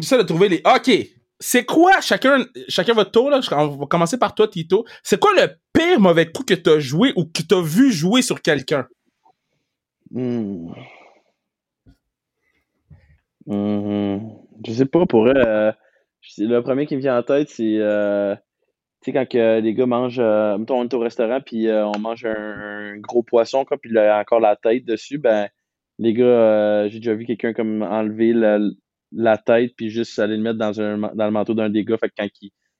[0.00, 0.62] J'essaie de trouver les.
[0.64, 0.90] Ok.
[1.38, 3.40] C'est quoi, chacun, chacun votre tour, là?
[3.50, 4.84] On va commencer par toi, Tito.
[5.02, 8.40] C'est quoi le pire mauvais coup que t'as joué ou que t'as vu jouer sur
[8.42, 8.86] quelqu'un?
[10.12, 10.70] Hmm.
[13.46, 14.36] Mhm.
[14.64, 15.72] Je sais pas, pour euh,
[16.38, 17.78] le premier qui me vient en tête, c'est
[19.04, 21.98] sais, quand que les gars mangent, euh, mettons, on est au restaurant, puis euh, on
[21.98, 25.48] mange un, un gros poisson, quoi, puis il a encore la tête dessus, ben,
[25.98, 28.58] les gars, euh, j'ai déjà vu quelqu'un comme enlever la,
[29.12, 31.98] la tête, puis juste aller le mettre dans, un, dans le manteau d'un des gars,
[31.98, 32.14] fait que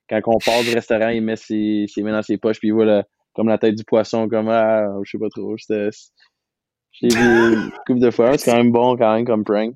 [0.09, 2.73] quand, on part du restaurant, il met ses, ses mains dans ses poches, puis il
[2.73, 3.03] voit le-
[3.35, 5.91] comme la tête du poisson, comme, ah, je sais pas trop, c'était...
[6.93, 9.75] J'ai vu une couple de fois, c'est quand même bon, quand même, comme prank.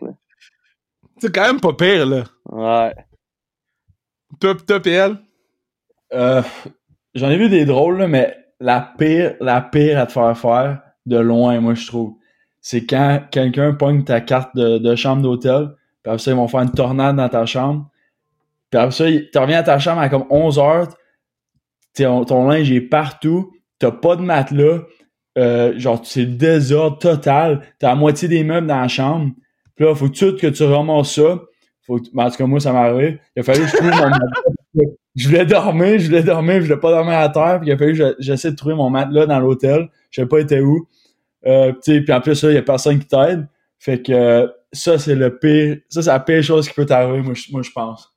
[1.19, 2.25] C'est quand même pas pire, là.
[2.51, 2.95] Ouais.
[4.39, 5.17] Toi, toi, PL.
[6.13, 6.43] Euh,
[7.17, 11.17] J'en ai vu des drôles, mais la pire, la pire à te faire faire, de
[11.17, 12.17] loin, moi, je trouve,
[12.61, 15.71] c'est quand quelqu'un pogne ta carte de, chambre d'hôtel,
[16.03, 17.89] puis après ça, ils vont faire une tornade dans ta chambre,
[18.71, 20.89] Puis après ça, tu reviens à ta chambre à comme 11 heures,
[21.95, 24.83] ton, ton linge est partout, t'as pas de matelas,
[25.39, 29.31] euh, genre c'est le désordre total, t'as la moitié des meubles dans la chambre,
[29.75, 31.41] puis là, faut tout que tu remontes ça.
[31.87, 33.21] Faut ben, en tout cas, moi, ça m'est arrivé.
[33.37, 34.93] Il a fallu que je trouve mon matelas.
[35.17, 37.79] Je voulais dormir, je voulais dormir, je voulais pas dormir à terre, puis il a
[37.79, 39.89] fallu que j'essaie de trouver mon matelas dans l'hôtel.
[40.11, 40.87] Je sais pas été où.
[41.47, 43.49] Euh, puis en plus, là, il y a personne qui t'aide.
[43.79, 45.79] Fait que ça, c'est le pire.
[45.89, 48.12] Ça, c'est la pire chose qui peut t'arriver, moi, moi, je pense.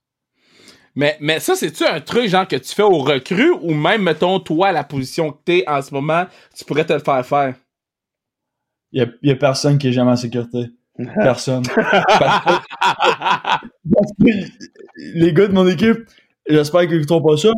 [0.96, 4.40] Mais, mais ça, c'est-tu un truc, genre, que tu fais au recrue ou même, mettons,
[4.40, 6.26] toi, la position que t'es en ce moment,
[6.58, 7.56] tu pourrais te le faire faire?
[8.92, 10.72] Il y a, y a personne qui est jamais en sécurité.
[11.16, 11.64] Personne.
[14.98, 16.00] les gars de mon équipe,
[16.50, 17.50] j'espère qu'ils n'écouteront pas ça.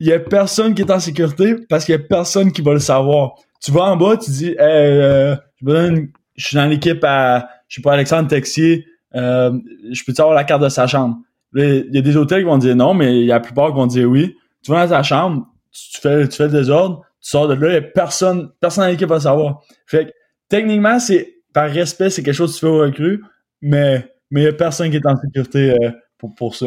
[0.00, 2.72] Il y a personne qui est en sécurité parce qu'il y a personne qui va
[2.72, 3.34] le savoir.
[3.62, 6.06] Tu vas en bas, tu dis, euh, je,
[6.36, 9.52] suis dans l'équipe à, je sais pas, Alexandre Texier, euh,
[9.90, 11.18] je peux-tu avoir la carte de sa chambre?
[11.54, 13.68] Il y a des hôtels qui vont dire non, mais il y a la plupart
[13.68, 14.36] qui vont dire oui.
[14.62, 17.76] Tu vas dans ta chambre, tu, fais, tu fais le désordre, tu sors de là,
[17.76, 19.62] a personne, personne dans l'équipe va savoir.
[19.86, 20.10] Fait que,
[20.48, 23.22] techniquement, c'est, par respect, c'est quelque chose que tu fais au recrue,
[23.62, 26.66] mais, mais il y a personne qui est en sécurité euh, pour, pour ça.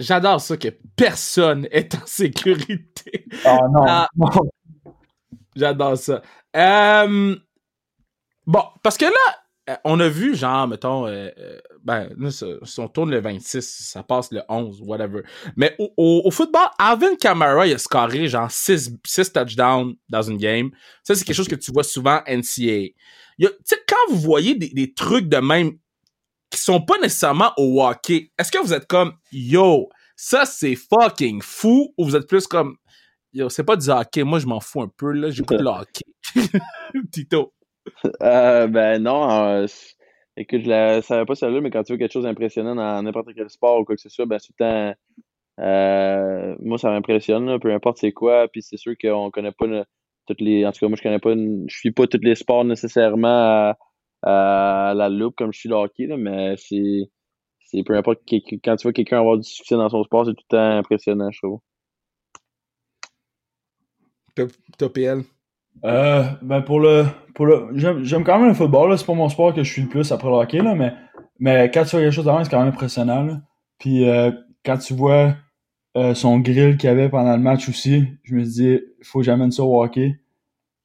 [0.00, 3.26] J'adore ça que personne est en sécurité.
[3.44, 3.84] Ah non.
[3.86, 4.08] Ah.
[5.56, 6.22] J'adore ça.
[6.56, 7.36] Euh,
[8.46, 11.30] bon, parce que là, euh, on a vu, genre, mettons, euh,
[11.82, 13.62] ben, si on tourne le 26,
[13.92, 15.22] ça passe le 11, whatever.
[15.56, 18.98] Mais au, football, Alvin Kamara, il a scoré, genre, 6,
[19.32, 20.70] touchdowns dans une game.
[21.02, 22.90] Ça, c'est quelque chose que tu vois souvent NCAA.
[23.38, 25.72] Tu sais, quand vous voyez des, des, trucs de même
[26.54, 31.42] qui sont pas nécessairement au hockey, est-ce que vous êtes comme, yo, ça, c'est fucking
[31.42, 32.76] fou, ou vous êtes plus comme,
[33.34, 34.22] Yo, c'est pas du hockey.
[34.22, 35.28] Moi, je m'en fous un peu, là.
[35.30, 36.04] J'écoute le hockey.
[37.12, 37.52] Tito.
[38.22, 39.28] Euh, ben non.
[39.28, 39.66] Euh,
[40.36, 43.34] écoute, je la savais pas celle-là, mais quand tu veux quelque chose d'impressionnant dans n'importe
[43.34, 44.94] quel sport ou quoi que ce soit, ben tout le temps.
[45.60, 48.46] Euh, moi, ça m'impressionne, peu importe c'est quoi.
[48.46, 49.66] Puis c'est sûr qu'on connaît pas
[50.28, 50.64] toutes les.
[50.64, 51.34] En tout cas, moi, je connais pas.
[51.34, 53.74] Je suis pas tous les sports nécessairement
[54.24, 57.10] la loupe comme je suis le hockey, là, mais c'est.
[57.66, 58.20] C'est peu importe
[58.62, 61.30] quand tu vois quelqu'un avoir du succès dans son sport, c'est tout le temps impressionnant,
[61.30, 61.60] je trouve.
[64.78, 65.22] Top PL?
[65.84, 67.04] Euh, ben pour le,
[67.34, 68.96] pour le, j'aime quand même le football, là.
[68.96, 70.92] C'est pas mon sport que je suis le plus après le hockey, là, mais,
[71.38, 73.40] mais quand tu vois quelque chose d'avant, c'est quand même impressionnant, là.
[73.78, 74.30] Puis, euh,
[74.64, 75.36] quand tu vois,
[75.96, 79.50] euh, son grill qu'il avait pendant le match aussi, je me dis, faut que j'amène
[79.50, 80.20] ça au hockey.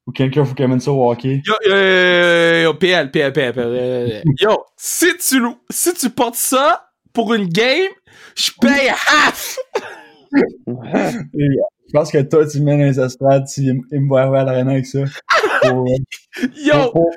[0.09, 1.39] Ou quelqu'un faut qu'il amène ça au hockey.
[1.45, 4.23] Yo, yo, yo, yo, PL, PL, PL, PL.
[4.39, 5.39] Yo, si tu,
[5.69, 7.91] si tu portes ça pour une game,
[8.35, 9.59] je paye half!
[11.05, 14.87] Je pense que toi, tu dans les estrades, tu, il me voit à l'arena avec
[14.87, 15.01] ça.
[15.61, 16.91] Pour, euh, Yo!
[16.91, 17.11] Pour,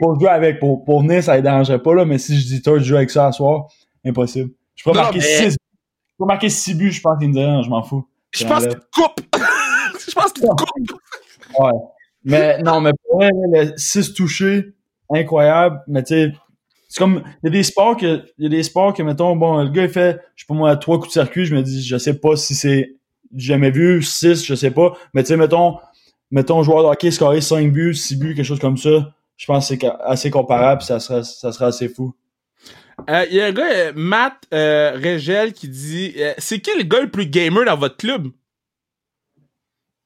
[0.00, 2.62] pour, jouer avec, pour, pour venir, ça ne dérangerait pas, là, mais si je dis
[2.62, 3.68] toi, tu joues avec ça à soir,
[4.02, 4.50] impossible.
[4.76, 5.56] Je peux marquer 6 je
[6.18, 8.08] peux marquer 6 buts, je pense qu'il me dirait, je m'en fous.
[8.32, 9.20] Je pense qu'il coupe!
[10.08, 11.00] je pense qu'il coupe!
[11.58, 11.70] Ouais.
[12.24, 14.74] Mais non, mais pour vrai, le 6 touchés,
[15.10, 16.32] incroyable, mais tu sais,
[16.88, 19.36] c'est comme il y a des sports que il y a des sports que mettons
[19.36, 21.62] bon le gars il fait je sais pas moi trois coups de circuit je me
[21.62, 22.96] dis je sais pas si c'est
[23.34, 24.96] jamais vu, 6, je sais pas.
[25.14, 25.78] Mais tu sais, mettons,
[26.30, 29.14] mettons, joueur de hockey scorer 5 buts, 6 buts, quelque chose comme ça.
[29.36, 32.14] Je pense que c'est assez comparable, ça serait, ça assez fou.
[33.08, 36.84] Il euh, y a un gars, euh, Matt euh, Regel, qui dit C'est qui le
[36.84, 38.28] gars le plus gamer dans votre club?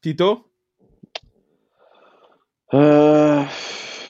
[0.00, 0.46] Tito?
[2.74, 3.42] Euh,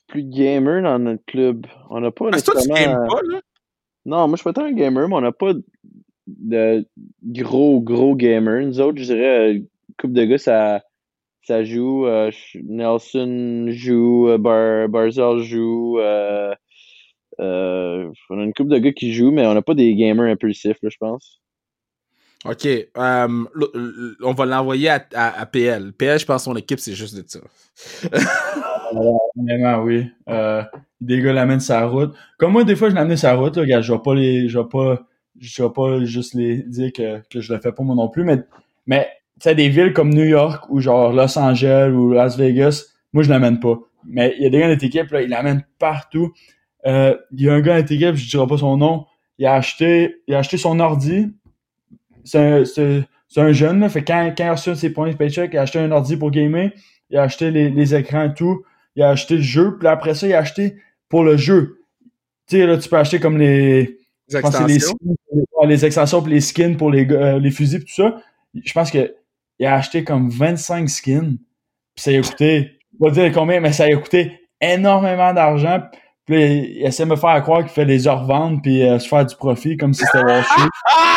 [0.08, 1.66] Plus gamer dans notre club.
[1.90, 2.30] On n'a pas.
[2.30, 3.40] Est-ce que tu games pas, là?
[4.06, 5.52] Non, moi je suis pas tant un gamer, mais on n'a pas
[6.26, 6.86] de
[7.22, 8.66] gros, gros gamers.
[8.66, 9.66] Nous autres, je dirais, une
[9.98, 10.82] couple de gars, ça,
[11.42, 12.06] ça joue.
[12.06, 12.30] Euh,
[12.62, 15.98] Nelson joue, euh, Bar, Barzell joue.
[16.00, 16.54] Euh,
[17.40, 20.30] euh, on a une couple de gars qui jouent, mais on n'a pas des gamers
[20.30, 21.40] impulsifs, là, je pense.
[22.44, 22.68] OK.
[22.96, 23.48] Um,
[24.22, 25.92] on va l'envoyer à, à, PL.
[25.92, 27.40] PL, je pense que son équipe, c'est juste de ça.
[29.36, 30.06] Vraiment, oui.
[30.28, 30.62] Euh,
[31.00, 32.14] des gars l'amènent sa route.
[32.38, 33.56] Comme moi, des fois, je l'amène sa route.
[33.56, 34.48] Là, je vais pas les.
[34.48, 35.00] Je vais pas
[35.40, 38.24] je vais pas juste les dire que, que je le fais pas moi non plus,
[38.24, 38.38] mais,
[38.86, 39.08] mais
[39.40, 43.22] tu sais, des villes comme New York ou genre Los Angeles ou Las Vegas, moi
[43.22, 43.78] je l'amène pas.
[44.06, 46.32] Mais il y a des gars de équipe, là, ils l'amènent partout.
[46.86, 49.06] Euh, il y a un gars de équipe, je dirai pas son nom,
[49.38, 51.32] il a acheté, il a acheté son ordi.
[52.24, 55.16] C'est un, c'est, un jeune, là, fait quand, quand il a reçu ses points de
[55.16, 56.70] paycheck, il a acheté un ordi pour gamer,
[57.10, 58.64] il a acheté les, les écrans et tout,
[58.96, 60.76] il a acheté le jeu, puis après ça, il a acheté
[61.08, 61.80] pour le jeu.
[62.48, 63.98] Tu sais, là, tu peux acheter comme les,
[64.28, 64.96] les extensions.
[65.66, 68.16] les, extensions les skins pour les, euh, les fusils et tout ça.
[68.54, 69.12] Je pense qu'il
[69.62, 71.36] a acheté comme 25 skins.
[71.94, 75.82] Puis ça a coûté, je vais dire combien, mais ça a coûté énormément d'argent.
[76.26, 79.26] Puis il essaie de me faire croire qu'il fait des reventes puis euh, se faire
[79.26, 80.42] du profit comme si c'était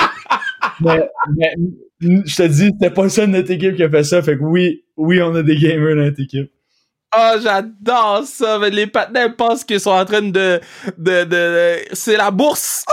[0.82, 1.54] mais, mais,
[2.00, 4.22] je te dis, c'était pas ça notre équipe qui a fait ça.
[4.22, 6.52] Fait que oui, oui, on a des gamers dans notre équipe.
[7.16, 8.60] Oh, j'adore ça.
[8.60, 10.60] Mais les patinets pensent qu'ils sont en train de.
[10.98, 12.86] de, de, c'est la bourse.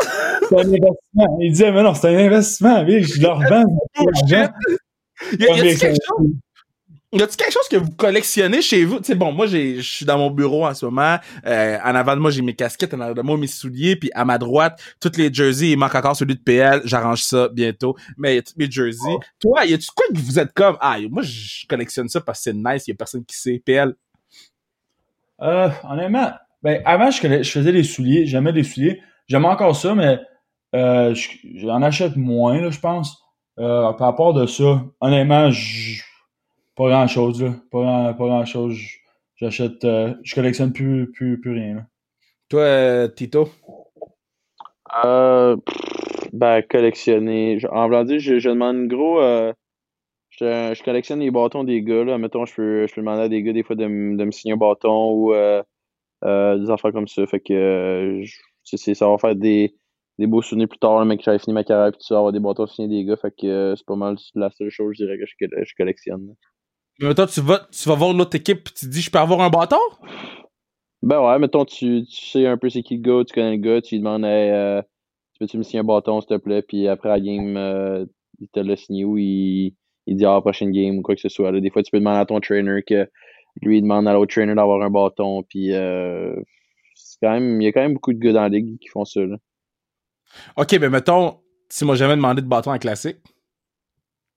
[0.48, 1.38] c'est un investissement.
[1.40, 2.86] Ils disaient, mais non, c'est un investissement.
[2.86, 3.64] je leur vends.
[4.00, 4.52] Il y a,
[5.38, 6.30] y a quelque chose?
[7.14, 8.98] Y a-t-il quelque chose que vous collectionnez chez vous?
[8.98, 11.16] Tu sais, bon, moi, je suis dans mon bureau en ce moment.
[11.46, 14.10] Euh, en avant de moi, j'ai mes casquettes, en arrière de moi, mes souliers, puis
[14.14, 15.70] à ma droite, toutes les jerseys.
[15.70, 16.80] Il manque encore celui de PL.
[16.84, 17.94] J'arrange ça bientôt.
[18.18, 18.98] Mais toutes mes jerseys?
[19.06, 19.20] Oh.
[19.38, 22.50] Toi, y a-tu quoi que vous êtes comme, ah, moi, je collectionne ça parce que
[22.50, 23.62] c'est nice, y a personne qui sait.
[23.64, 23.94] PL?
[25.40, 26.32] Euh, honnêtement,
[26.64, 28.26] ben, avant, je, je faisais des souliers.
[28.26, 29.00] J'aimais des souliers.
[29.28, 30.18] J'aime encore ça, mais
[30.74, 31.14] euh,
[31.54, 33.22] j'en achète moins, là, je pense.
[33.60, 36.02] Euh, par rapport de ça, honnêtement, je
[36.76, 37.54] pas grand chose, là.
[37.70, 38.78] Pas grand, pas grand chose.
[39.36, 39.84] J'achète.
[39.84, 41.74] Euh, je collectionne plus, plus, plus rien.
[41.74, 41.86] Là.
[42.48, 43.48] Toi, euh, Tito?
[45.04, 45.56] Euh,
[46.32, 47.58] ben, collectionner.
[47.70, 49.20] En voulant dire, je, je demande gros.
[49.20, 49.52] Euh,
[50.30, 52.04] je, je, collectionne les bâtons des gars.
[52.04, 52.18] Là.
[52.18, 54.54] Mettons, je peux, je peux demander à des gars des fois de, de me signer
[54.54, 55.62] un bâton ou euh,
[56.24, 57.26] euh, des affaires comme ça.
[57.26, 58.22] Fait que
[58.64, 59.74] c'est, ça va faire des,
[60.18, 61.04] des beaux souvenirs plus tard.
[61.06, 63.16] mais que j'avais fini ma carrière puis tu vas avoir des bâtons signés des gars.
[63.16, 66.34] Fait que c'est pas mal la seule chose, je dirais, que je, je collectionne.
[66.98, 69.18] Mais mettons, tu vas, tu vas voir l'autre équipe et tu te dis, je peux
[69.18, 69.78] avoir un bâton?
[71.02, 73.62] Ben ouais, mettons, tu, tu sais un peu c'est qui le gars, tu connais le
[73.62, 74.80] gars, tu lui demandes, euh,
[75.32, 78.06] tu peux-tu me signer un bâton, s'il te plaît, puis après la game, euh,
[78.40, 79.74] il te l'a signé ou il,
[80.06, 81.52] il dit, ah, prochaine game ou quoi que ce soit.
[81.52, 81.60] Là.
[81.60, 83.06] Des fois, tu peux demander à ton trainer que
[83.60, 86.34] lui, il demande à l'autre trainer d'avoir un bâton, puis euh,
[86.94, 88.88] c'est quand même, il y a quand même beaucoup de gars dans la ligue qui
[88.88, 89.36] font ça, là.
[90.56, 93.18] Ok, mais mettons, tu m'as jamais demandé de bâton en classique.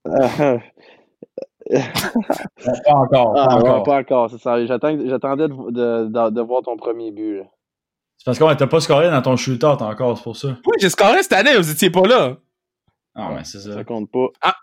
[1.70, 3.34] pas encore.
[3.34, 3.84] Pas ah, encore.
[3.84, 4.66] pas encore, c'est ça.
[4.66, 4.98] J'attendais
[5.48, 7.42] de, de, de, voir ton premier but.
[8.18, 10.50] C'est parce que t'as pas scoré dans ton shooter encore, c'est pour ça.
[10.66, 12.38] Oui, j'ai scoré cette année, vous étiez pas là.
[13.16, 13.74] Ah, ouais, c'est ça.
[13.74, 14.28] Ça compte pas.
[14.42, 14.56] Ah,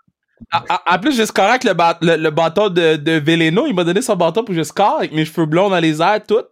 [0.51, 3.67] ah, ah en plus, j'ai scoré avec le, le, bâton de, de Veleno.
[3.67, 6.01] Il m'a donné son bâton pour que je score avec mes cheveux blonds dans les
[6.01, 6.43] airs, tout.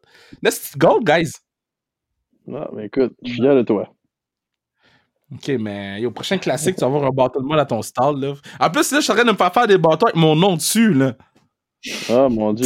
[0.41, 1.31] Let's go, guys.
[2.47, 3.89] Non, mais écoute, je suis fier de toi.
[5.33, 8.19] Ok, mais au prochain classique, tu vas avoir un bâton de moi à ton stall.
[8.19, 8.33] Là.
[8.59, 10.35] En plus, là, je suis en train de me faire faire des bâtons avec mon
[10.35, 10.93] nom dessus.
[10.93, 11.13] là.
[12.09, 12.65] Ah, mon dieu,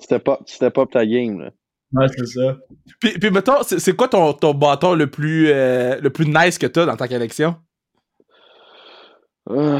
[0.00, 0.40] c'était pas,
[0.74, 1.40] pas ta game.
[1.40, 1.50] Là.
[1.92, 2.56] Ouais, c'est ça.
[3.00, 6.66] Puis, puis mettons, c'est, quoi ton, ton bâton le plus, euh, le plus nice que
[6.66, 7.56] t'as dans ta collection?
[9.48, 9.78] Euh,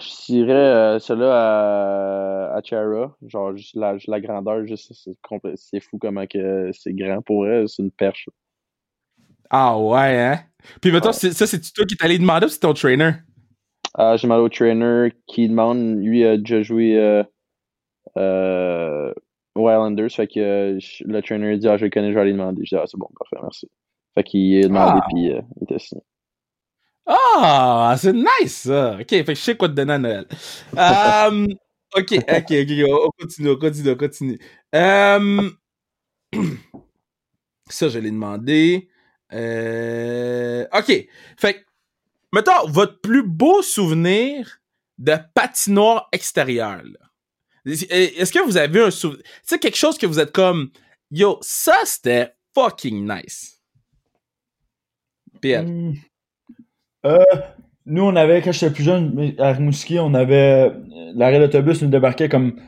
[0.00, 3.14] je dirais euh, celui-là à, à Chara.
[3.26, 7.68] Genre, juste la, la grandeur, juste, c'est, fou comment que c'est grand pour elle.
[7.68, 8.28] C'est une perche.
[9.50, 10.40] Ah ouais, hein?
[10.80, 13.12] Puis mettons, ça, c'est toi qui t'allais demander ou c'est ton trainer?
[13.98, 17.22] Euh, j'ai demandé au trainer qui demande, lui a déjà joué euh,
[18.16, 19.12] euh,
[19.54, 22.62] Wildlanders, fait que euh, le trainer dit Ah, je le connais, je vais aller demander.
[22.64, 23.70] Je dis Ah, c'est bon, parfait, merci.
[24.14, 25.06] Fait qu'il a demandé, ah.
[25.08, 26.02] puis euh, il était signé.
[27.06, 28.96] Ah, c'est nice ça!
[29.00, 30.26] Ok, fait que je sais quoi te donner à Noël.
[30.76, 31.46] um,
[31.96, 34.38] ok, ok, ok, on continue, on continue, on continue.
[34.74, 35.52] Um,
[37.68, 38.88] ça, je l'ai demandé.
[39.32, 40.66] Euh...
[40.72, 41.08] OK.
[41.36, 41.64] Fait
[42.32, 44.60] mettons, votre plus beau souvenir
[44.98, 46.82] de patinoire extérieure.
[47.64, 49.22] Est-ce que vous avez un souvenir...
[49.42, 50.70] C'est quelque chose que vous êtes comme...
[51.10, 53.60] Yo, ça, c'était fucking nice.
[55.40, 55.64] Pierre.
[55.64, 55.94] Hmm.
[57.04, 57.22] Euh,
[57.84, 60.72] nous, on avait, quand j'étais plus jeune, à Rimouski, on avait...
[61.14, 62.60] L'arrêt d'autobus nous débarquait comme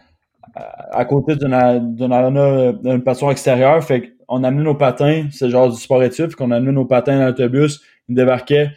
[0.55, 3.83] à côté d'une d'une patinoire extérieure.
[3.85, 7.26] Fait qu'on amenait nos patins, c'est genre du sport étude, qu'on amenait nos patins dans
[7.26, 8.70] l'autobus, ils débarquaient.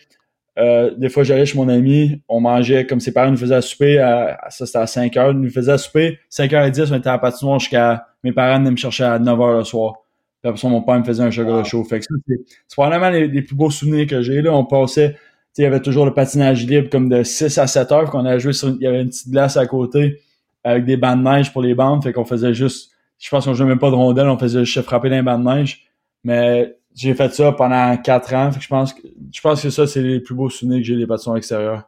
[0.58, 3.62] Euh, des fois, j'allais chez mon ami, on mangeait comme ses parents nous faisaient à
[3.62, 6.92] souper, à, ça c'était à 5 heures, ils nous faisaient à souper, 5 h 10,
[6.92, 9.64] on était à la patinoire jusqu'à, mes parents venaient me chercher à 9 h le
[9.64, 9.94] soir.
[10.42, 11.84] Puis après ça, mon père me faisait un sugar chaud.
[11.84, 14.54] Fait que ça, c'est probablement les, les, plus beaux souvenirs que j'ai, là.
[14.54, 15.18] On passait, tu
[15.54, 18.26] sais, il y avait toujours le patinage libre comme de 6 à 7 heures, qu'on
[18.26, 20.20] a joué sur, il y avait une petite glace à côté
[20.64, 22.04] avec des bandes de neige pour les bandes.
[22.04, 22.92] Fait qu'on faisait juste,
[23.22, 25.46] je pense qu'on jouait même pas de rondelles, on faisait juste frapper dans les bandes
[25.46, 25.86] de neige.
[26.24, 28.52] Mais j'ai fait ça pendant quatre ans.
[28.52, 29.02] Fait que je pense que,
[29.32, 31.84] je pense que ça, c'est les plus beaux souvenirs que j'ai des patins extérieurs.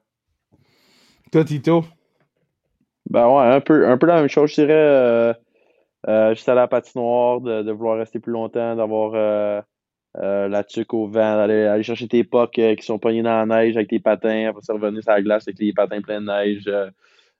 [1.31, 1.83] Toi, Tito?
[3.09, 4.73] Ben ouais, un peu, un peu la même chose, je dirais.
[4.73, 5.33] Euh,
[6.07, 9.61] euh, juste à la patinoire, de, de vouloir rester plus longtemps, d'avoir euh,
[10.19, 13.45] euh la tuque au vent, d'aller aller chercher tes pocs qui sont pognés dans la
[13.45, 16.27] neige avec tes patins, après ça revenir sur la glace avec les patins pleins de
[16.27, 16.69] neige.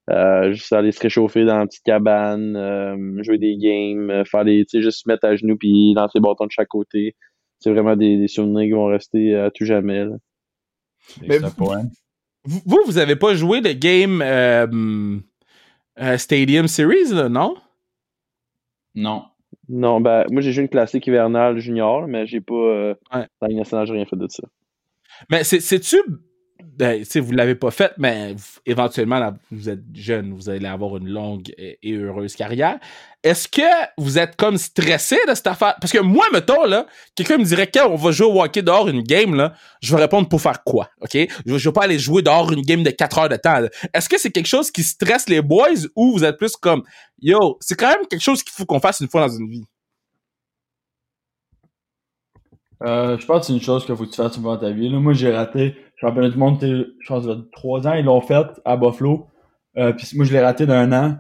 [0.09, 4.43] Euh, juste aller se réchauffer dans une petite cabane, euh, jouer des games, euh, faire
[4.43, 7.15] des, tu sais, juste se mettre à genoux puis lancer les bâtons de chaque côté.
[7.59, 10.03] C'est vraiment des, des, souvenirs qui vont rester à tout jamais.
[10.03, 10.15] Là.
[11.25, 11.39] Mais
[12.43, 14.21] vous, vous, avez pas joué de game
[16.17, 17.55] Stadium Series, là, non?
[18.95, 19.23] Non.
[19.69, 22.53] Non, ben, moi j'ai joué une classique hivernale junior, mais j'ai pas.
[22.53, 23.27] Euh, ouais.
[23.41, 24.43] Dans nationale, j'ai rien fait de ça.
[25.29, 25.97] Mais c'est-tu
[26.77, 28.35] ben, vous ne l'avez pas fait, mais
[28.65, 32.79] éventuellement, vous êtes jeune, vous allez avoir une longue et, heureuse carrière.
[33.23, 33.61] Est-ce que
[33.97, 35.75] vous êtes comme stressé de cette affaire?
[35.79, 36.85] Parce que moi, mettons, là,
[37.15, 40.01] quelqu'un me dirait, quand on va jouer au hockey dehors une game, là, je vais
[40.01, 40.89] répondre pour faire quoi?
[41.01, 41.13] OK?
[41.13, 43.61] Je, ne vais pas aller jouer dehors une game de 4 heures de temps.
[43.93, 46.83] Est-ce que c'est quelque chose qui stresse les boys ou vous êtes plus comme,
[47.21, 49.65] yo, c'est quand même quelque chose qu'il faut qu'on fasse une fois dans une vie?
[52.83, 54.71] Euh, je pense que c'est une chose qu'il faut que tu fasses souvent dans ta
[54.71, 54.89] vie.
[54.89, 58.77] Là, moi, j'ai raté championnat du monde, je pense, trois ans, ils l'ont fait à
[58.77, 59.27] Buffalo.
[59.77, 61.17] Euh, puis moi, je l'ai raté d'un an.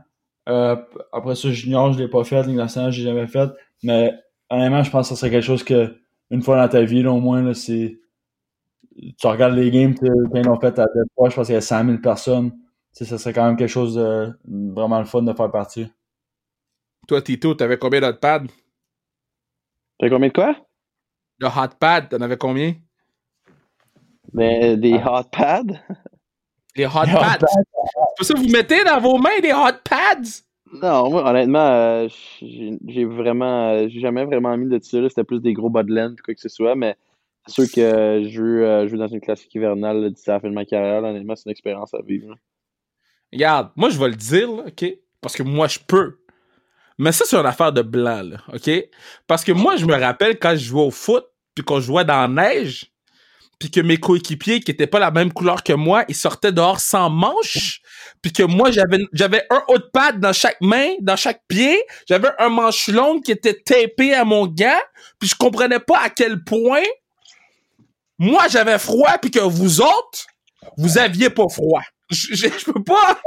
[0.49, 0.75] Euh,
[1.11, 2.43] après ça, junior, je l'ai pas fait.
[2.43, 3.49] Ligue nationale, j'ai jamais fait.
[3.81, 4.13] Mais
[4.49, 5.95] honnêtement, je pense que ça serait quelque chose que,
[6.29, 7.99] une fois dans ta vie, là, au moins, là, c'est.
[9.17, 11.61] Tu regardes les games, ils l'ont fait à deux fois, je pense qu'il y a
[11.61, 12.51] 100 000 personnes.
[12.91, 15.87] sais, ça serait quand même quelque chose de vraiment le fun de faire partie.
[17.07, 18.43] Toi, Tito, t'avais combien d'autres pads?
[19.97, 20.55] T'avais combien de quoi?
[21.39, 22.75] Le hot pad, t'en avais combien?
[24.33, 25.19] Mais des ah.
[25.19, 25.79] hot pads?
[26.75, 27.45] Les hot pads.
[28.17, 30.43] C'est ça que vous mettez dans vos mains des hot pads?
[30.81, 32.07] Non, moi, honnêtement, euh,
[32.41, 33.73] j'ai vraiment.
[33.73, 34.97] Euh, j'ai jamais vraiment mis de ça.
[35.07, 36.95] C'était plus des gros bas de quoi que ce soit, mais
[37.45, 40.53] c'est sûr que je veux, euh, dans une classique hivernale d'ici à la fin de
[40.53, 41.03] ma carrière.
[41.03, 42.35] honnêtement, c'est une expérience à vivre.
[43.31, 44.85] Regarde, moi, je vais le dire, OK?
[45.21, 46.19] Parce que moi, je peux.
[46.97, 48.71] Mais ça, c'est une affaire de blanc, là, OK?
[49.27, 52.21] Parce que moi, je me rappelle quand je jouais au foot, puis qu'on jouait dans
[52.21, 52.92] la neige,
[53.59, 56.79] puis que mes coéquipiers qui étaient pas la même couleur que moi, ils sortaient dehors
[56.79, 57.81] sans manche,
[58.21, 61.81] puis que moi, j'avais j'avais un haut de pad dans chaque main, dans chaque pied,
[62.07, 64.81] j'avais un manche long qui était tapé à mon gant,
[65.19, 66.83] puis je comprenais pas à quel point
[68.19, 70.27] moi, j'avais froid, puis que vous autres,
[70.77, 71.81] vous aviez pas froid.
[72.09, 73.19] Je, je peux pas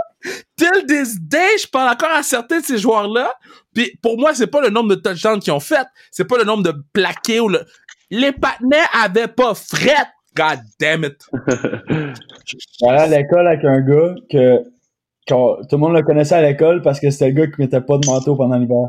[0.57, 3.35] till this day, je parle encore à certains de ces joueurs-là.
[3.74, 6.45] Puis pour moi, c'est pas le nombre de touchdowns qu'ils ont fait, c'est pas le
[6.45, 7.64] nombre de plaqués ou le.
[8.11, 10.07] Les patinets avaient pas fret.
[10.37, 11.16] God damn it.
[12.80, 14.62] J'allais à l'école avec un gars que,
[15.26, 17.99] tout le monde le connaissait à l'école parce que c'était le gars qui mettait pas
[17.99, 18.89] de manteau pendant l'hiver.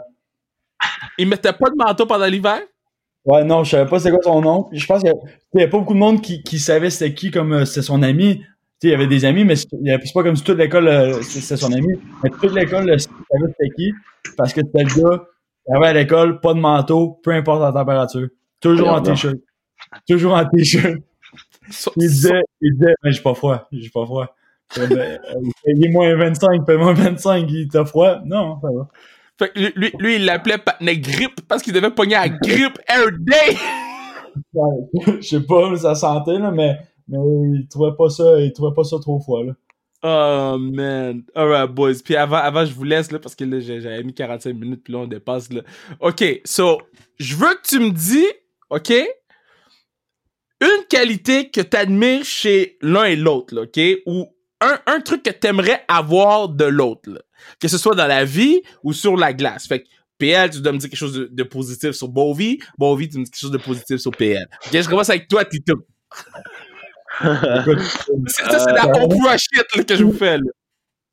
[1.18, 2.60] Il mettait pas de manteau pendant l'hiver?
[3.26, 4.70] Ouais, non, je savais pas c'est quoi son nom.
[4.72, 5.12] Je pense qu'il
[5.56, 8.04] y avait pas beaucoup de monde qui, qui savait c'était qui comme euh, c'était son
[8.04, 8.42] ami
[8.84, 9.70] il y avait des amis, mais c'est
[10.14, 11.88] pas comme si toute l'école, euh, c'était son ami.
[12.24, 13.92] Mais toute l'école savait c'était qui,
[14.38, 15.24] parce que c'était le gars
[15.66, 18.28] qui avait à l'école, pas de manteau, peu importe la température.
[18.60, 19.36] Toujours en t-shirt.
[20.08, 20.96] Toujours en t-shirt.
[21.96, 24.36] Il disait, il disait, j'ai pas froid, j'ai pas froid.
[24.76, 25.18] Ben, euh,
[25.66, 28.20] il est moins 25, il fait moins 25, il t'a froid?
[28.26, 28.88] Non, ça va.
[29.40, 33.08] Fait que lui, lui, il l'appelait Patnais Grip parce qu'il devait pogner à Grip Air
[33.20, 33.58] Day.
[35.22, 37.18] Je sais pas sa santé, là, mais mais
[37.54, 39.54] il trouvait pas ça, il trouvait pas ça trop froid, là.
[40.04, 41.24] Oh man.
[41.34, 41.96] Alright, boys.
[42.04, 44.94] Puis avant, avant, je vous laisse, là, parce que là, j'avais mis 45 minutes, puis
[44.94, 45.62] là, on dépasse, là.
[46.00, 46.82] OK, so,
[47.18, 48.26] je veux que tu me dis,
[48.70, 48.94] OK,
[50.62, 54.28] une qualité que tu admires chez l'un et l'autre, là, OK, ou
[54.62, 57.20] un, un truc que tu aimerais avoir de l'autre, là.
[57.60, 59.68] Que ce soit dans la vie ou sur la glace.
[59.68, 59.88] Fait que,
[60.18, 62.60] PL, tu dois me dire quelque chose de, de positif sur Bovi.
[62.78, 64.48] Bovi, tu me dis quelque chose de positif sur PL.
[64.66, 65.86] OK, je commence avec toi, Tito
[67.22, 70.38] ça, c'est la pompe à shit que je vous fais.
[70.38, 70.44] Là.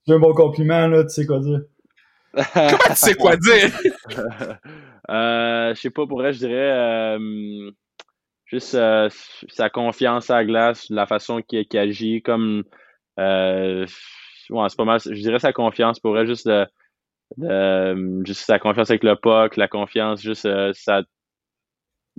[0.07, 1.61] C'est un bon compliment, là, tu sais quoi dire.
[2.55, 3.71] Comment tu sais quoi dire?
[5.09, 7.71] euh, je sais pas, pour vrai, je dirais euh,
[8.55, 9.09] juste euh,
[9.49, 12.65] sa confiance à la glace, la façon qu'il agit, comme.
[13.21, 13.87] Euh,
[14.51, 15.01] ouais, c'est pas mal.
[15.01, 19.69] Je dirais sa confiance, pour vrai, juste, de, juste sa confiance avec le puck, la
[19.69, 21.03] confiance, juste, sa,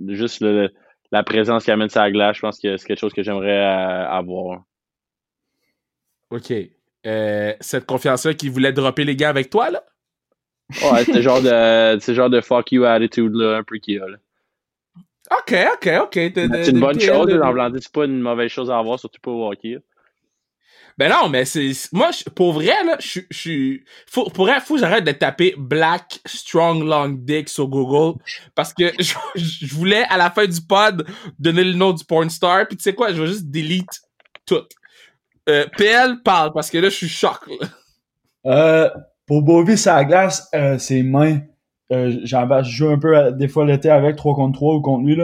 [0.08, 0.70] juste le
[1.12, 3.60] la présence qui amène ça à glace, je pense que c'est quelque chose que j'aimerais
[3.60, 4.64] euh, avoir.
[6.30, 6.52] OK.
[7.06, 9.84] Euh, cette confiance-là qui voulait dropper les gars avec toi, là?
[10.82, 14.08] Ouais, c'est genre de c'est genre de fuck you attitude là, un peu qu'il a.
[14.08, 14.18] Là.
[15.30, 16.12] OK, OK, OK.
[16.12, 17.78] C'est une bonne chose, de...
[17.80, 19.78] c'est pas une mauvaise chose à avoir, surtout pas au hockey.
[20.98, 21.72] Ben non, mais c'est.
[21.92, 23.84] Moi, pour vrai, là, je suis.
[24.12, 28.18] Pour vrai, faut que j'arrête de taper Black Strong Long Dick sur Google.
[28.54, 31.06] Parce que je, voulais, à la fin du pod,
[31.38, 32.66] donner le nom du porn star.
[32.66, 34.00] Puis tu sais quoi, je vais juste delete
[34.46, 34.64] tout.
[35.48, 37.58] Euh, PL parle, parce que là, je suis choqué.
[38.46, 38.88] Euh,
[39.26, 41.40] pour Bobby sa glace, euh, ses mains.
[41.92, 45.18] Euh, je joue un peu des fois l'été avec 3 contre 3 ou contre lui.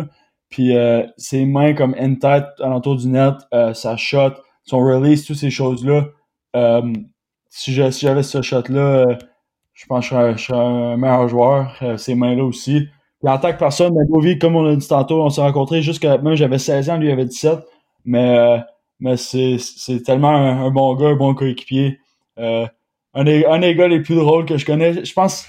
[0.48, 3.34] Puis euh, ses mains comme in tête alentour du net,
[3.74, 4.34] ça shot
[4.64, 6.06] son release, toutes ces choses-là.
[6.56, 6.92] Euh,
[7.48, 9.16] si j'avais ce shot-là, euh,
[9.74, 11.76] je pense que je serais, un meilleur joueur.
[11.82, 12.88] Euh, ces mains-là aussi.
[13.20, 16.18] Puis en tant que personne, Govi, comme on a dit tantôt, on s'est rencontrés jusqu'à
[16.18, 17.58] même j'avais 16 ans, lui il avait 17.
[18.04, 18.60] Mais,
[18.98, 19.58] mais c'est,
[20.04, 22.00] tellement un, bon gars, un bon coéquipier.
[22.36, 25.04] un, des, un des gars les plus drôles que je connais.
[25.04, 25.48] Je pense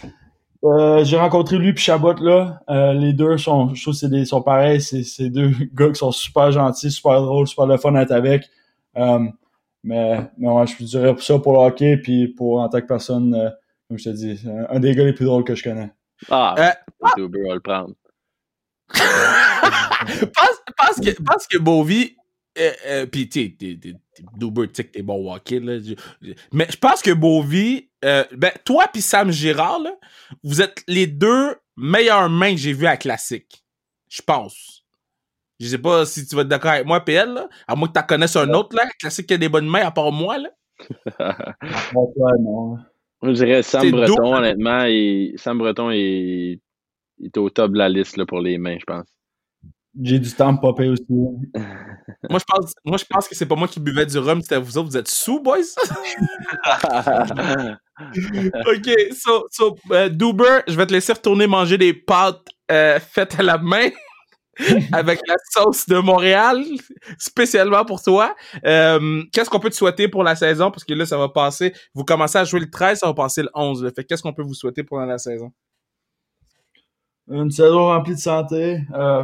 [1.04, 2.62] j'ai rencontré lui puis Chabot là.
[2.94, 4.82] les deux sont, je trouve que c'est des, sont pareils.
[4.82, 8.12] C'est, c'est deux gars qui sont super gentils, super drôles, super le fun à être
[8.12, 8.50] avec.
[8.98, 9.20] Euh,
[9.84, 13.36] mais, mais ouais, je dirais ça pour le hockey, puis pour en tant que personne,
[13.36, 13.50] euh,
[13.88, 15.92] comme je te dis, un, un des gars les plus drôles que je connais.
[16.30, 17.94] Ah, Euh, Duber va le prendre.
[18.94, 22.16] pense, pense que, pense que Bovie.
[22.58, 23.58] Euh, euh, Puis, tu
[24.38, 25.80] Duber, tu sais que t'es bon hockey, là.
[26.52, 27.90] Mais je pense que Bovie.
[28.06, 29.96] euh, ben, toi puis Sam Girard, là,
[30.44, 33.64] vous êtes les deux meilleures mains que j'ai vues à Classique.
[34.10, 34.84] Je pense.
[35.60, 37.48] Je sais pas si tu vas être d'accord avec moi, PL, là.
[37.68, 38.84] À moins que tu connaisses un autre, là.
[39.00, 40.50] Classique qui a des bonnes mains, à part moi, là.
[41.94, 42.78] Non.
[43.24, 44.36] Je dirais Sam Breton, double.
[44.36, 44.84] honnêtement.
[44.86, 46.60] Et Sam Breton est...
[47.20, 49.13] il est au top de la liste là, pour les mains, je pense.
[50.02, 51.06] J'ai du temps pour popper aussi.
[51.10, 54.60] Moi, je pense, moi, je pense que c'est pas moi qui buvais du rhum, c'était
[54.60, 54.90] vous autres.
[54.90, 55.60] Vous êtes sous, boys?
[58.68, 63.40] OK, so, so euh, Duber, je vais te laisser retourner manger des pâtes euh, faites
[63.40, 63.90] à la main
[64.92, 66.64] avec la sauce de Montréal,
[67.18, 68.36] spécialement pour toi.
[68.66, 70.72] Euh, qu'est-ce qu'on peut te souhaiter pour la saison?
[70.72, 71.74] Parce que là, ça va passer.
[71.94, 73.84] Vous commencez à jouer le 13, ça va passer le 11.
[73.84, 73.92] là.
[73.96, 75.52] Fait que qu'est-ce qu'on peut vous souhaiter pendant la saison?
[77.30, 78.82] Une saison remplie de santé.
[78.94, 79.24] Euh,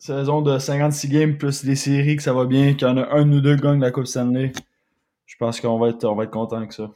[0.00, 3.08] saison de 56 games plus les séries, que ça va bien, qu'il y en a
[3.14, 4.52] un ou deux qui gagnent la Coupe Stanley.
[5.26, 6.90] Je pense qu'on va être, on va être content avec ça.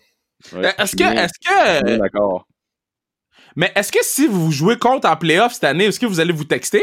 [0.53, 2.47] Ouais, Euh, est-ce que, est-ce que, d'accord.
[3.57, 6.33] mais est-ce que si vous jouez contre en playoff cette année, est-ce que vous allez
[6.33, 6.83] vous texter?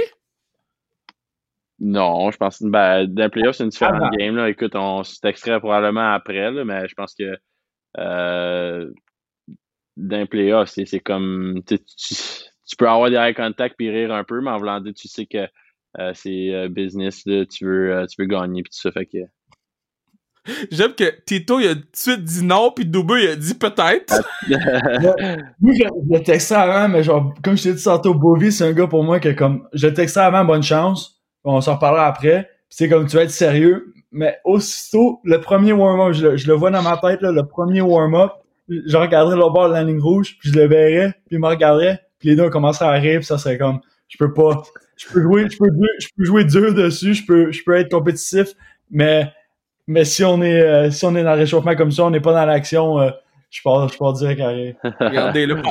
[1.80, 4.36] Non, je pense ben, dans les playoffs, c'est une différente Ah, game.
[4.36, 4.50] Là.
[4.50, 7.36] Écoute, on se texterait probablement après, là, mais je pense que
[7.98, 8.90] euh,
[9.98, 12.16] dans les playoffs, c'est, c'est comme tu, tu,
[12.68, 15.08] tu peux avoir des eye contact puis rire un peu, mais en voulant dire, tu
[15.08, 15.48] sais que euh,
[16.14, 18.92] c'est euh, business, là, tu veux euh, tu veux gagner puis tout ça.
[18.92, 19.18] Fait que
[20.72, 23.54] J'aime que Tito, il a tout de suite dit non, puis Duber, il a dit
[23.54, 24.24] peut-être.
[24.50, 28.64] Moi, je, je le textais avant, mais genre, comme je t'ai dit tantôt, Bovie, c'est
[28.64, 31.22] un gars pour moi que comme, je le textais avant, bonne chance.
[31.44, 32.44] On s'en reparlera après.
[32.70, 33.94] Puis c'est comme, tu vas être sérieux.
[34.12, 37.46] Mais aussitôt, le premier warm-up, je, le- je le vois dans ma tête, là, le
[37.46, 38.32] premier warm-up,
[38.68, 41.48] je regarderais le bord de la ligne rouge, puis je le verrais, puis il me
[41.48, 44.64] regarderait, puis les deux commenceraient à rire, puis ça serait comme, je peux pas,
[45.08, 47.76] je peux jouer, je peux, dur- je peux jouer dur dessus, je peux, je peux
[47.76, 48.50] être compétitif,
[48.90, 49.32] mais,
[49.88, 52.20] mais si on est, euh, si on est dans le réchauffement comme ça, on n'est
[52.22, 53.10] pas dans l'action, euh,
[53.50, 54.76] je pars, je pars direct à rire.
[55.00, 55.62] Regardez, le,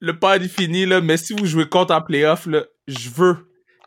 [0.00, 3.36] le pod est fini, là, mais si vous jouez contre en playoff, là, je veux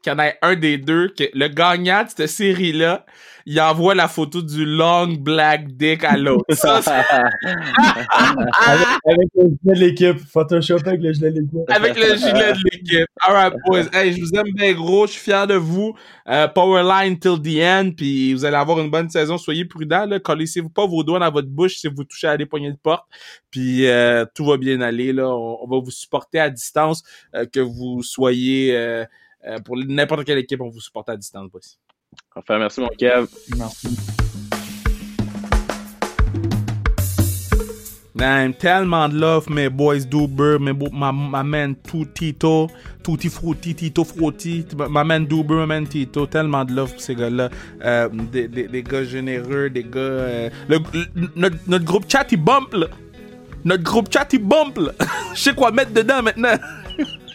[0.03, 3.05] qu'il y en ait un des deux, que le gagnant de cette série-là,
[3.45, 6.45] il envoie la photo du long black dick à l'autre.
[6.53, 10.19] Ça, c'est- avec, avec le gilet de l'équipe.
[10.19, 11.69] Photoshop avec le gilet de l'équipe.
[11.69, 13.07] avec le gilet de l'équipe.
[13.21, 13.85] Alright, boys.
[13.93, 15.07] Hey, je vous aime bien gros.
[15.07, 15.93] Je suis fier de vous.
[16.27, 17.91] Euh, Powerline till the end.
[17.95, 19.37] Puis vous allez avoir une bonne saison.
[19.37, 20.07] Soyez prudents.
[20.23, 23.05] Collez-vous pas vos doigts dans votre bouche si vous touchez à des poignées de porte.
[23.49, 25.13] Puis euh, tout va bien aller.
[25.13, 25.27] Là.
[25.29, 27.03] On, on va vous supporter à distance.
[27.35, 29.03] euh, que vous soyez euh,
[29.47, 31.61] euh, pour n'importe quelle équipe, on vous supporte à distance, boys.
[32.35, 33.27] Enfin, merci mon Kev.
[33.57, 33.87] Merci.
[38.13, 42.67] Man, tellement de love, mes boys Duber, mes bo- ma, ma man tout Tito,
[43.03, 47.01] Tutti Frutti, Tito Frutti, ma ma man Duber, ma man Tito, tellement de love pour
[47.01, 47.49] ces gars-là.
[47.83, 49.99] Euh, des, des, des gars généreux, des gars.
[49.99, 52.87] euh, le- le- notre, notre groupe chat il bump là.
[53.65, 54.91] Notre groupe chat il bump là.
[55.33, 56.49] Je sais quoi mettre dedans maintenant.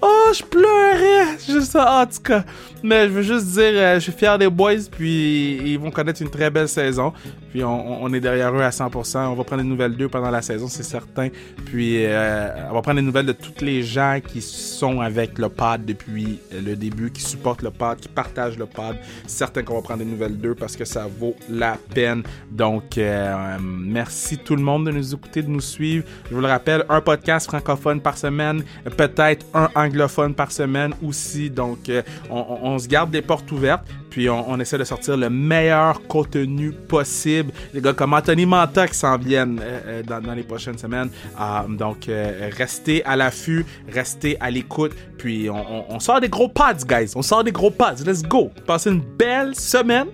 [0.00, 1.38] Oh, je pleurais!
[1.46, 2.44] Juste ça, en tout.
[2.82, 6.22] Mais je veux juste dire, euh, je suis fier des boys, puis ils vont connaître
[6.22, 7.12] une très belle saison.
[7.50, 9.26] Puis on, est derrière eux à 100%.
[9.26, 11.28] On va prendre des nouvelles d'eux pendant la saison, c'est certain.
[11.64, 15.48] Puis euh, on va prendre des nouvelles de tous les gens qui sont avec le
[15.48, 18.96] pod depuis le début, qui supportent le pod, qui partagent le pod.
[19.26, 22.22] C'est certain qu'on va prendre des nouvelles d'eux parce que ça vaut la peine.
[22.50, 26.04] Donc, euh, merci tout le monde de nous écouter, de nous suivre.
[26.30, 28.62] Je vous le rappelle, un podcast francophone par semaine,
[28.96, 31.48] peut-être un anglophone par semaine aussi.
[31.48, 31.90] Donc,
[32.30, 36.02] on, on- on se garde des portes ouvertes, puis on, essaie de sortir le meilleur
[36.06, 37.52] contenu possible.
[37.74, 41.10] Les gars comme Anthony Manta qui s'en viennent euh, euh, dans, les prochaines semaines.
[41.36, 46.84] Ah, donc, euh, restez à l'affût, restez à l'écoute, puis on sort des gros pads,
[46.86, 47.12] guys.
[47.14, 47.96] On sort des gros pads.
[48.04, 48.50] Let's go.
[48.66, 50.08] Passez une belle semaine,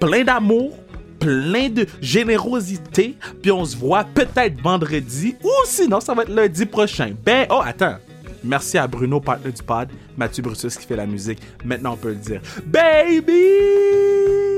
[0.00, 0.76] plein d'amour
[1.20, 6.66] plein de générosité, puis on se voit peut-être vendredi ou sinon ça va être lundi
[6.66, 7.12] prochain.
[7.24, 7.96] Ben, oh, attends.
[8.44, 11.40] Merci à Bruno, partenaire du pod, Mathieu Brutus qui fait la musique.
[11.64, 12.40] Maintenant, on peut le dire.
[12.66, 14.53] Baby!